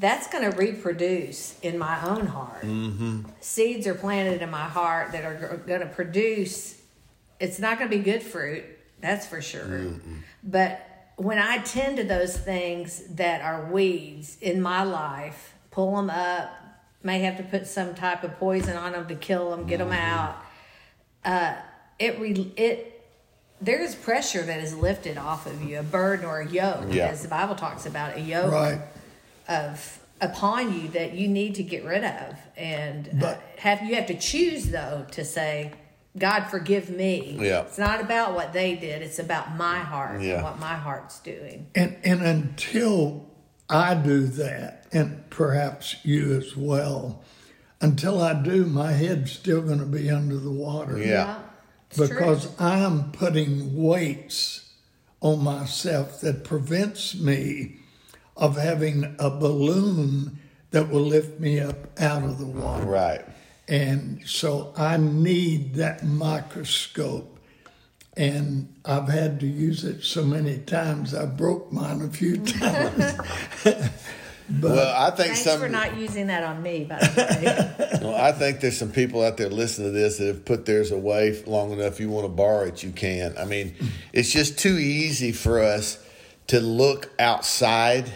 that's 0.00 0.28
going 0.28 0.50
to 0.50 0.56
reproduce 0.56 1.60
in 1.60 1.78
my 1.78 2.02
own 2.08 2.26
heart. 2.26 2.62
Mm-hmm. 2.62 3.20
Seeds 3.40 3.86
are 3.86 3.94
planted 3.94 4.40
in 4.40 4.50
my 4.50 4.64
heart 4.64 5.12
that 5.12 5.24
are 5.24 5.62
going 5.66 5.80
to 5.80 5.86
produce. 5.86 6.80
It's 7.38 7.58
not 7.58 7.78
going 7.78 7.90
to 7.90 7.96
be 7.96 8.02
good 8.02 8.22
fruit, 8.22 8.64
that's 9.00 9.26
for 9.26 9.42
sure. 9.42 9.66
Mm-hmm. 9.66 10.14
But 10.42 10.86
when 11.16 11.38
I 11.38 11.58
tend 11.58 11.98
to 11.98 12.04
those 12.04 12.34
things 12.34 13.02
that 13.16 13.42
are 13.42 13.70
weeds 13.70 14.38
in 14.40 14.62
my 14.62 14.84
life, 14.84 15.54
pull 15.70 15.94
them 15.96 16.08
up, 16.08 16.50
may 17.02 17.18
have 17.20 17.36
to 17.36 17.42
put 17.42 17.66
some 17.66 17.94
type 17.94 18.24
of 18.24 18.38
poison 18.38 18.76
on 18.76 18.92
them 18.92 19.06
to 19.06 19.14
kill 19.14 19.50
them, 19.50 19.66
get 19.66 19.78
them 19.78 19.90
mm-hmm. 19.90 19.98
out. 19.98 20.36
Uh, 21.22 21.56
it 21.98 22.18
re- 22.18 22.52
it 22.56 23.02
there's 23.60 23.94
pressure 23.94 24.40
that 24.40 24.60
is 24.60 24.74
lifted 24.74 25.18
off 25.18 25.46
of 25.46 25.62
you, 25.62 25.78
a 25.78 25.82
burden 25.82 26.24
or 26.24 26.40
a 26.40 26.48
yoke, 26.48 26.86
yeah. 26.88 27.08
as 27.08 27.20
the 27.20 27.28
Bible 27.28 27.54
talks 27.54 27.84
about 27.84 28.16
a 28.16 28.20
yoke 28.20 28.50
right. 28.50 28.80
Of 29.48 29.98
upon 30.20 30.78
you 30.78 30.88
that 30.88 31.14
you 31.14 31.28
need 31.28 31.54
to 31.54 31.62
get 31.62 31.84
rid 31.84 32.04
of, 32.04 32.36
and 32.56 33.08
uh, 33.08 33.12
but, 33.20 33.36
uh, 33.36 33.40
have 33.58 33.82
you 33.82 33.94
have 33.94 34.06
to 34.06 34.18
choose 34.18 34.70
though 34.70 35.06
to 35.12 35.24
say, 35.24 35.72
God 36.18 36.44
forgive 36.44 36.90
me. 36.90 37.38
Yeah, 37.40 37.62
it's 37.62 37.78
not 37.78 38.00
about 38.00 38.34
what 38.34 38.52
they 38.52 38.74
did; 38.74 39.02
it's 39.02 39.18
about 39.18 39.56
my 39.56 39.78
heart 39.78 40.20
yeah. 40.20 40.34
and 40.34 40.42
what 40.44 40.58
my 40.58 40.74
heart's 40.74 41.20
doing. 41.20 41.68
And 41.74 41.96
and 42.04 42.22
until 42.22 43.28
I 43.68 43.94
do 43.94 44.26
that, 44.26 44.86
and 44.92 45.28
perhaps 45.30 45.96
you 46.04 46.36
as 46.36 46.56
well, 46.56 47.22
until 47.80 48.20
I 48.20 48.34
do, 48.34 48.66
my 48.66 48.92
head's 48.92 49.32
still 49.32 49.62
going 49.62 49.80
to 49.80 49.86
be 49.86 50.10
under 50.10 50.36
the 50.36 50.52
water. 50.52 50.98
yeah. 50.98 51.06
yeah 51.06 51.38
because 51.96 52.46
true. 52.46 52.66
I'm 52.66 53.12
putting 53.12 53.76
weights 53.76 54.72
on 55.20 55.42
myself 55.42 56.20
that 56.20 56.44
prevents 56.44 57.14
me 57.14 57.79
of 58.40 58.56
having 58.56 59.14
a 59.18 59.30
balloon 59.30 60.38
that 60.70 60.88
will 60.88 61.02
lift 61.02 61.38
me 61.38 61.60
up 61.60 62.00
out 62.00 62.24
of 62.24 62.38
the 62.38 62.46
water. 62.46 62.84
Right. 62.84 63.24
And 63.68 64.22
so 64.26 64.72
I 64.76 64.96
need 64.96 65.74
that 65.74 66.04
microscope. 66.04 67.38
And 68.16 68.74
I've 68.84 69.08
had 69.08 69.38
to 69.40 69.46
use 69.46 69.84
it 69.84 70.02
so 70.02 70.24
many 70.24 70.58
times, 70.58 71.14
I 71.14 71.26
broke 71.26 71.72
mine 71.72 72.02
a 72.02 72.08
few 72.08 72.38
times. 72.44 73.14
But 74.52 74.72
well, 74.72 74.94
I 74.96 75.10
think 75.10 75.28
thanks 75.28 75.42
some 75.42 75.60
for 75.60 75.68
not 75.68 75.96
using 75.96 76.26
that 76.26 76.42
on 76.42 76.60
me. 76.60 76.84
By 76.84 76.98
the 76.98 77.78
way, 77.78 77.98
well, 78.02 78.16
I 78.16 78.32
think 78.32 78.60
there's 78.60 78.76
some 78.76 78.90
people 78.90 79.22
out 79.22 79.36
there 79.36 79.48
listening 79.48 79.92
to 79.92 79.92
this 79.92 80.18
that 80.18 80.26
have 80.26 80.44
put 80.44 80.66
theirs 80.66 80.90
away 80.90 81.40
long 81.46 81.70
enough. 81.70 82.00
You 82.00 82.10
want 82.10 82.24
to 82.24 82.30
borrow 82.30 82.64
it, 82.64 82.82
you 82.82 82.90
can. 82.90 83.38
I 83.38 83.44
mean, 83.44 83.76
it's 84.12 84.32
just 84.32 84.58
too 84.58 84.76
easy 84.76 85.30
for 85.30 85.62
us 85.62 86.04
to 86.48 86.58
look 86.58 87.12
outside 87.20 88.12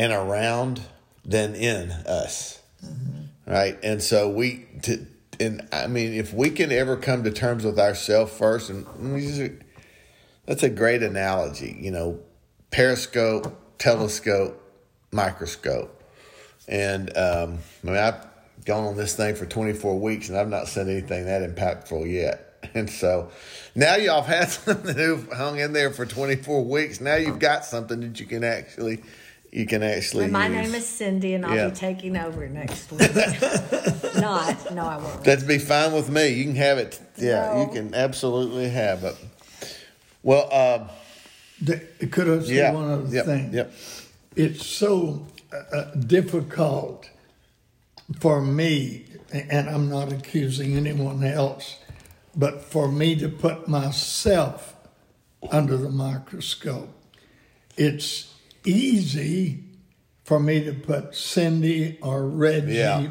and 0.00 0.14
around 0.14 0.80
than 1.26 1.54
in 1.54 1.90
us, 1.90 2.58
mm-hmm. 2.82 3.50
right? 3.50 3.78
And 3.82 4.02
so 4.02 4.30
we 4.30 4.66
to 4.84 5.06
and 5.38 5.68
I 5.72 5.88
mean, 5.88 6.14
if 6.14 6.32
we 6.32 6.48
can 6.48 6.72
ever 6.72 6.96
come 6.96 7.22
to 7.24 7.30
terms 7.30 7.64
with 7.64 7.78
ourselves 7.78 8.32
first, 8.32 8.70
and 8.70 8.86
that's 10.46 10.62
a 10.62 10.70
great 10.70 11.02
analogy. 11.02 11.76
You 11.78 11.90
know, 11.90 12.20
periscope, 12.70 13.54
telescope 13.78 14.56
microscope. 15.12 16.02
And 16.66 17.14
um, 17.14 17.58
I 17.84 17.86
mean, 17.86 17.96
I've 17.96 18.26
gone 18.64 18.84
on 18.84 18.96
this 18.96 19.14
thing 19.14 19.34
for 19.34 19.44
24 19.44 19.98
weeks 19.98 20.28
and 20.28 20.38
I've 20.38 20.48
not 20.48 20.68
seen 20.68 20.88
anything 20.88 21.26
that 21.26 21.42
impactful 21.42 22.10
yet. 22.10 22.46
And 22.74 22.90
so 22.90 23.30
now 23.74 23.96
y'all 23.96 24.20
have 24.20 24.40
had 24.40 24.48
something 24.50 24.94
who've 24.94 25.32
hung 25.32 25.58
in 25.58 25.72
there 25.72 25.90
for 25.90 26.04
24 26.04 26.62
weeks. 26.62 27.00
Now 27.00 27.16
you've 27.16 27.38
got 27.38 27.64
something 27.64 28.00
that 28.00 28.20
you 28.20 28.26
can 28.26 28.44
actually 28.44 29.02
you 29.52 29.66
can 29.66 29.82
actually. 29.82 30.28
my 30.28 30.46
use. 30.46 30.56
name 30.56 30.74
is 30.74 30.86
Cindy, 30.86 31.34
and 31.34 31.44
I'll 31.44 31.56
yeah. 31.56 31.68
be 31.68 31.74
taking 31.74 32.16
over 32.16 32.48
next 32.48 32.90
week. 32.92 33.00
Not, 34.20 34.74
no, 34.74 34.84
I 34.84 34.96
won't. 34.98 35.24
That'd 35.24 35.48
be 35.48 35.58
fine 35.58 35.92
with 35.92 36.08
me. 36.10 36.28
You 36.28 36.44
can 36.44 36.56
have 36.56 36.78
it. 36.78 37.00
Yeah, 37.16 37.52
no. 37.54 37.62
you 37.62 37.68
can 37.72 37.94
absolutely 37.94 38.68
have 38.68 39.04
it. 39.04 39.16
Well, 40.22 40.48
uh, 40.52 40.88
could 42.10 42.28
I 42.28 42.44
say 42.44 42.54
yeah, 42.56 42.72
one 42.72 42.90
other 42.90 43.14
yep, 43.14 43.24
thing? 43.24 43.52
Yep 43.52 43.72
it's 44.36 44.64
so 44.64 45.26
uh, 45.52 45.76
uh, 45.76 45.94
difficult 45.94 47.10
for 48.18 48.40
me, 48.40 49.04
and 49.32 49.68
I'm 49.68 49.88
not 49.88 50.12
accusing 50.12 50.76
anyone 50.76 51.22
else, 51.24 51.78
but 52.34 52.64
for 52.64 52.90
me 52.90 53.16
to 53.16 53.28
put 53.28 53.68
myself 53.68 54.74
under 55.50 55.76
the 55.76 55.90
microscope. 55.90 56.90
It's 57.76 58.29
easy 58.64 59.64
for 60.24 60.38
me 60.38 60.62
to 60.64 60.72
put 60.72 61.14
Cindy 61.14 61.98
or 62.02 62.26
Reggie 62.26 62.74
yeah. 62.74 63.08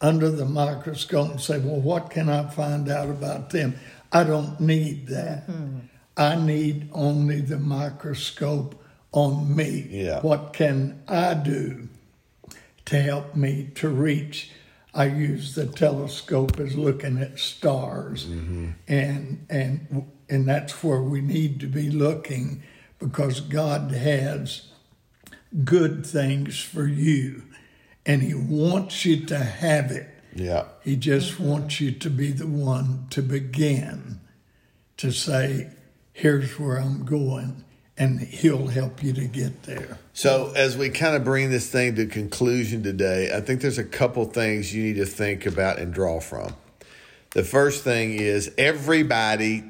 under 0.00 0.30
the 0.30 0.46
microscope 0.46 1.30
and 1.30 1.40
say, 1.40 1.58
well, 1.58 1.80
what 1.80 2.10
can 2.10 2.28
I 2.28 2.48
find 2.48 2.88
out 2.88 3.10
about 3.10 3.50
them? 3.50 3.74
I 4.12 4.24
don't 4.24 4.58
need 4.60 5.08
that. 5.08 5.48
Mm-hmm. 5.48 5.78
I 6.16 6.36
need 6.36 6.88
only 6.92 7.40
the 7.40 7.58
microscope 7.58 8.82
on 9.12 9.54
me. 9.54 9.86
Yeah. 9.90 10.20
What 10.20 10.52
can 10.52 11.02
I 11.08 11.34
do 11.34 11.88
to 12.86 13.00
help 13.00 13.34
me 13.34 13.70
to 13.76 13.88
reach? 13.88 14.50
I 14.94 15.06
use 15.06 15.54
the 15.54 15.66
telescope 15.66 16.60
as 16.60 16.76
looking 16.76 17.18
at 17.18 17.40
stars, 17.40 18.26
mm-hmm. 18.26 18.70
and 18.86 19.44
and 19.50 20.06
and 20.28 20.48
that's 20.48 20.84
where 20.84 21.02
we 21.02 21.20
need 21.20 21.58
to 21.60 21.66
be 21.66 21.90
looking 21.90 22.62
because 23.00 23.40
God 23.40 23.90
has 23.90 24.68
good 25.62 26.06
things 26.06 26.58
for 26.58 26.86
you, 26.86 27.42
and 28.04 28.22
He 28.22 28.34
wants 28.34 29.04
you 29.04 29.24
to 29.26 29.38
have 29.38 29.90
it. 29.90 30.08
Yeah. 30.34 30.64
He 30.82 30.96
just 30.96 31.38
wants 31.38 31.80
you 31.80 31.92
to 31.92 32.10
be 32.10 32.32
the 32.32 32.46
one 32.46 33.06
to 33.10 33.22
begin 33.22 34.20
to 34.96 35.12
say, 35.12 35.70
"Here's 36.12 36.58
where 36.58 36.78
I'm 36.78 37.04
going." 37.04 37.64
and 37.96 38.20
he'll 38.20 38.66
help 38.66 39.02
you 39.02 39.12
to 39.12 39.26
get 39.26 39.62
there. 39.64 39.98
So, 40.12 40.52
as 40.56 40.76
we 40.76 40.90
kind 40.90 41.14
of 41.16 41.24
bring 41.24 41.50
this 41.50 41.70
thing 41.70 41.94
to 41.96 42.06
conclusion 42.06 42.82
today, 42.82 43.30
I 43.34 43.40
think 43.40 43.60
there's 43.60 43.78
a 43.78 43.84
couple 43.84 44.24
things 44.24 44.74
you 44.74 44.82
need 44.82 44.96
to 44.96 45.06
think 45.06 45.46
about 45.46 45.78
and 45.78 45.94
draw 45.94 46.20
from. 46.20 46.54
The 47.30 47.44
first 47.44 47.84
thing 47.84 48.14
is 48.14 48.52
everybody 48.58 49.64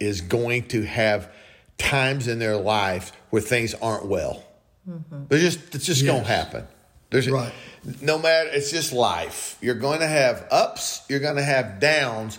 is 0.00 0.20
going 0.20 0.68
to 0.68 0.82
have 0.82 1.32
times 1.78 2.28
in 2.28 2.38
their 2.38 2.56
life 2.56 3.12
where 3.30 3.42
things 3.42 3.74
aren't 3.74 4.06
well. 4.06 4.42
Mm-hmm. 4.88 5.24
just 5.30 5.74
it's 5.74 5.86
just 5.86 6.02
yes. 6.02 6.12
going 6.12 6.22
to 6.22 6.28
happen. 6.28 6.66
There's 7.10 7.30
right. 7.30 7.52
no 8.00 8.18
matter 8.18 8.50
it's 8.52 8.70
just 8.70 8.92
life. 8.92 9.56
You're 9.60 9.76
going 9.76 10.00
to 10.00 10.06
have 10.06 10.46
ups, 10.50 11.04
you're 11.08 11.20
going 11.20 11.36
to 11.36 11.44
have 11.44 11.78
downs, 11.78 12.38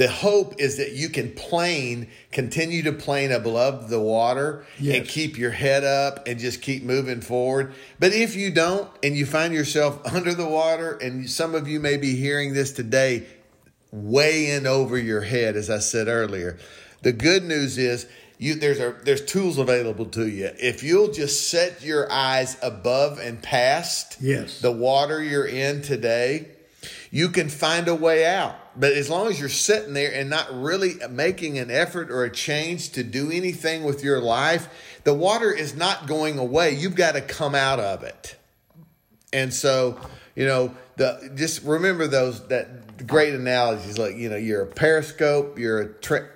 the 0.00 0.08
hope 0.08 0.54
is 0.58 0.78
that 0.78 0.92
you 0.92 1.10
can 1.10 1.30
plane, 1.32 2.08
continue 2.32 2.82
to 2.84 2.92
plane 2.92 3.32
above 3.32 3.90
the 3.90 4.00
water 4.00 4.64
yes. 4.78 4.96
and 4.96 5.06
keep 5.06 5.36
your 5.36 5.50
head 5.50 5.84
up 5.84 6.26
and 6.26 6.40
just 6.40 6.62
keep 6.62 6.82
moving 6.82 7.20
forward. 7.20 7.74
But 7.98 8.14
if 8.14 8.34
you 8.34 8.50
don't 8.50 8.88
and 9.02 9.14
you 9.14 9.26
find 9.26 9.52
yourself 9.52 10.00
under 10.14 10.32
the 10.32 10.46
water, 10.46 10.96
and 10.96 11.28
some 11.28 11.54
of 11.54 11.68
you 11.68 11.80
may 11.80 11.98
be 11.98 12.16
hearing 12.16 12.54
this 12.54 12.72
today, 12.72 13.26
way 13.92 14.50
in 14.52 14.66
over 14.66 14.96
your 14.96 15.20
head, 15.20 15.54
as 15.54 15.68
I 15.68 15.80
said 15.80 16.08
earlier, 16.08 16.58
the 17.02 17.12
good 17.12 17.44
news 17.44 17.76
is 17.76 18.06
you, 18.40 18.54
there's 18.54 18.80
a, 18.80 18.96
there's 19.04 19.22
tools 19.22 19.58
available 19.58 20.06
to 20.06 20.26
you. 20.26 20.50
If 20.58 20.82
you'll 20.82 21.12
just 21.12 21.50
set 21.50 21.84
your 21.84 22.10
eyes 22.10 22.56
above 22.62 23.18
and 23.18 23.40
past 23.42 24.16
yes. 24.18 24.62
the 24.62 24.72
water 24.72 25.22
you're 25.22 25.46
in 25.46 25.82
today, 25.82 26.48
you 27.10 27.28
can 27.28 27.50
find 27.50 27.86
a 27.86 27.94
way 27.94 28.24
out. 28.24 28.56
But 28.80 28.94
as 28.94 29.10
long 29.10 29.26
as 29.26 29.38
you're 29.38 29.50
sitting 29.50 29.92
there 29.92 30.10
and 30.14 30.30
not 30.30 30.48
really 30.54 30.94
making 31.10 31.58
an 31.58 31.70
effort 31.70 32.10
or 32.10 32.24
a 32.24 32.30
change 32.30 32.92
to 32.92 33.02
do 33.02 33.30
anything 33.30 33.84
with 33.84 34.02
your 34.02 34.22
life, 34.22 34.70
the 35.04 35.12
water 35.12 35.52
is 35.52 35.76
not 35.76 36.06
going 36.06 36.38
away. 36.38 36.70
You've 36.70 36.94
got 36.94 37.16
to 37.16 37.20
come 37.20 37.54
out 37.54 37.78
of 37.78 38.04
it. 38.04 38.36
And 39.34 39.52
so, 39.52 40.00
you 40.34 40.46
know, 40.46 40.74
the 40.96 41.30
just 41.34 41.62
remember 41.62 42.06
those 42.06 42.48
that 42.48 43.06
great 43.06 43.34
analogies 43.34 43.98
like, 43.98 44.16
you 44.16 44.30
know, 44.30 44.36
you're 44.36 44.62
a 44.62 44.66
periscope, 44.66 45.58
you're 45.58 45.80
a 45.80 45.88
tri- 45.88 46.26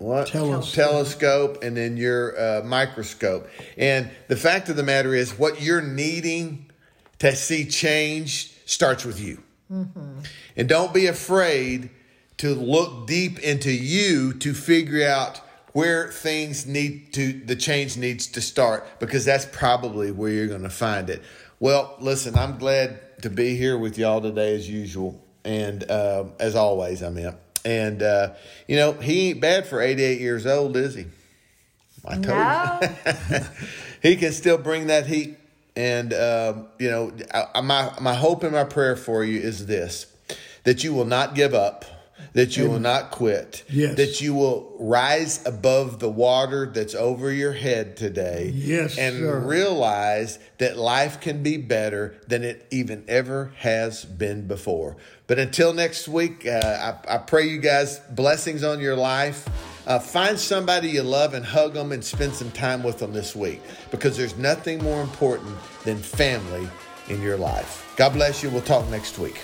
what 0.00 0.28
telescope. 0.28 0.74
telescope 0.74 1.62
and 1.62 1.76
then 1.76 1.96
your 1.96 2.38
uh, 2.40 2.62
microscope. 2.64 3.48
And 3.76 4.10
the 4.28 4.36
fact 4.36 4.68
of 4.68 4.76
the 4.76 4.82
matter 4.82 5.14
is 5.14 5.38
what 5.38 5.60
you're 5.60 5.82
needing 5.82 6.70
to 7.18 7.36
see 7.36 7.66
change 7.66 8.52
starts 8.64 9.04
with 9.04 9.20
you. 9.20 9.42
Mm-hmm. 9.70 10.20
And 10.56 10.68
don't 10.68 10.92
be 10.94 11.06
afraid 11.06 11.90
to 12.38 12.54
look 12.54 13.06
deep 13.06 13.38
into 13.40 13.70
you 13.70 14.32
to 14.34 14.54
figure 14.54 15.06
out 15.06 15.42
where 15.72 16.08
things 16.08 16.66
need 16.66 17.12
to, 17.12 17.32
the 17.32 17.54
change 17.54 17.96
needs 17.96 18.26
to 18.28 18.40
start, 18.40 18.98
because 18.98 19.24
that's 19.24 19.44
probably 19.52 20.10
where 20.10 20.32
you're 20.32 20.48
going 20.48 20.62
to 20.62 20.70
find 20.70 21.10
it. 21.10 21.22
Well, 21.60 21.94
listen, 22.00 22.34
I'm 22.36 22.58
glad 22.58 23.20
to 23.22 23.30
be 23.30 23.54
here 23.56 23.76
with 23.76 23.98
y'all 23.98 24.22
today 24.22 24.54
as 24.54 24.68
usual. 24.68 25.22
And 25.44 25.88
uh, 25.90 26.24
as 26.38 26.56
always, 26.56 27.02
i'm 27.02 27.14
mean, 27.14 27.34
and 27.64 28.02
uh, 28.02 28.34
you 28.66 28.76
know, 28.76 28.92
he 28.92 29.30
ain't 29.30 29.40
bad 29.40 29.66
for 29.66 29.80
88 29.80 30.20
years 30.20 30.46
old, 30.46 30.76
is 30.76 30.94
he? 30.94 31.06
I 32.06 32.14
told 32.14 32.26
no. 32.26 32.80
you. 32.82 33.40
he 34.02 34.16
can 34.16 34.32
still 34.32 34.58
bring 34.58 34.86
that 34.86 35.06
heat 35.06 35.36
And, 35.76 36.12
um, 36.14 36.68
you 36.78 36.90
know, 36.90 37.12
I, 37.32 37.60
my, 37.60 37.92
my 38.00 38.14
hope 38.14 38.42
and 38.42 38.52
my 38.52 38.64
prayer 38.64 38.96
for 38.96 39.24
you 39.24 39.38
is 39.40 39.66
this 39.66 40.06
that 40.64 40.84
you 40.84 40.92
will 40.92 41.06
not 41.06 41.34
give 41.34 41.54
up 41.54 41.84
that 42.32 42.56
you 42.56 42.68
will 42.68 42.78
not 42.80 43.10
quit, 43.10 43.64
Yes. 43.68 43.96
that 43.96 44.20
you 44.20 44.34
will 44.34 44.74
rise 44.78 45.44
above 45.46 45.98
the 45.98 46.08
water 46.08 46.70
that's 46.72 46.94
over 46.94 47.32
your 47.32 47.52
head 47.52 47.96
today, 47.96 48.52
Yes, 48.54 48.96
and 48.98 49.16
sir. 49.18 49.38
realize 49.40 50.38
that 50.58 50.76
life 50.78 51.20
can 51.20 51.42
be 51.42 51.56
better 51.56 52.14
than 52.28 52.44
it 52.44 52.66
even 52.70 53.04
ever 53.08 53.52
has 53.58 54.04
been 54.04 54.46
before. 54.46 54.96
But 55.26 55.38
until 55.38 55.72
next 55.72 56.08
week, 56.08 56.46
uh, 56.46 56.94
I, 57.08 57.14
I 57.14 57.18
pray 57.18 57.46
you 57.48 57.58
guys 57.58 58.00
blessings 58.10 58.62
on 58.64 58.80
your 58.80 58.96
life. 58.96 59.48
Uh, 59.86 59.98
find 59.98 60.38
somebody 60.38 60.88
you 60.90 61.02
love 61.02 61.34
and 61.34 61.44
hug 61.44 61.74
them 61.74 61.90
and 61.90 62.04
spend 62.04 62.34
some 62.34 62.50
time 62.50 62.82
with 62.82 62.98
them 62.98 63.12
this 63.12 63.34
week 63.34 63.60
because 63.90 64.16
there's 64.16 64.36
nothing 64.36 64.82
more 64.82 65.00
important 65.02 65.56
than 65.84 65.96
family 65.96 66.68
in 67.08 67.20
your 67.22 67.36
life. 67.36 67.92
God 67.96 68.12
bless 68.12 68.42
you. 68.42 68.50
We'll 68.50 68.60
talk 68.62 68.88
next 68.88 69.18
week. 69.18 69.40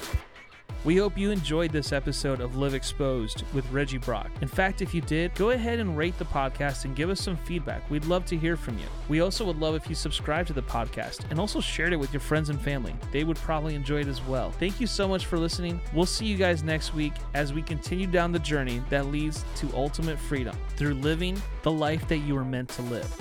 We 0.86 0.98
hope 0.98 1.18
you 1.18 1.32
enjoyed 1.32 1.72
this 1.72 1.90
episode 1.90 2.40
of 2.40 2.54
Live 2.54 2.72
Exposed 2.72 3.42
with 3.52 3.68
Reggie 3.72 3.98
Brock. 3.98 4.30
In 4.40 4.46
fact, 4.46 4.82
if 4.82 4.94
you 4.94 5.00
did, 5.00 5.34
go 5.34 5.50
ahead 5.50 5.80
and 5.80 5.98
rate 5.98 6.16
the 6.16 6.26
podcast 6.26 6.84
and 6.84 6.94
give 6.94 7.10
us 7.10 7.20
some 7.20 7.36
feedback. 7.36 7.90
We'd 7.90 8.04
love 8.04 8.24
to 8.26 8.36
hear 8.36 8.56
from 8.56 8.78
you. 8.78 8.84
We 9.08 9.20
also 9.20 9.44
would 9.46 9.58
love 9.58 9.74
if 9.74 9.88
you 9.88 9.96
subscribe 9.96 10.46
to 10.46 10.52
the 10.52 10.62
podcast 10.62 11.28
and 11.28 11.40
also 11.40 11.60
shared 11.60 11.92
it 11.92 11.96
with 11.96 12.12
your 12.12 12.20
friends 12.20 12.50
and 12.50 12.60
family. 12.60 12.94
They 13.10 13.24
would 13.24 13.36
probably 13.38 13.74
enjoy 13.74 14.02
it 14.02 14.06
as 14.06 14.22
well. 14.26 14.52
Thank 14.52 14.80
you 14.80 14.86
so 14.86 15.08
much 15.08 15.26
for 15.26 15.40
listening. 15.40 15.80
We'll 15.92 16.06
see 16.06 16.24
you 16.24 16.36
guys 16.36 16.62
next 16.62 16.94
week 16.94 17.14
as 17.34 17.52
we 17.52 17.62
continue 17.62 18.06
down 18.06 18.30
the 18.30 18.38
journey 18.38 18.80
that 18.88 19.06
leads 19.06 19.44
to 19.56 19.68
ultimate 19.74 20.20
freedom 20.20 20.56
through 20.76 20.94
living 20.94 21.42
the 21.62 21.72
life 21.72 22.06
that 22.06 22.18
you 22.18 22.36
are 22.36 22.44
meant 22.44 22.68
to 22.68 22.82
live. 22.82 23.12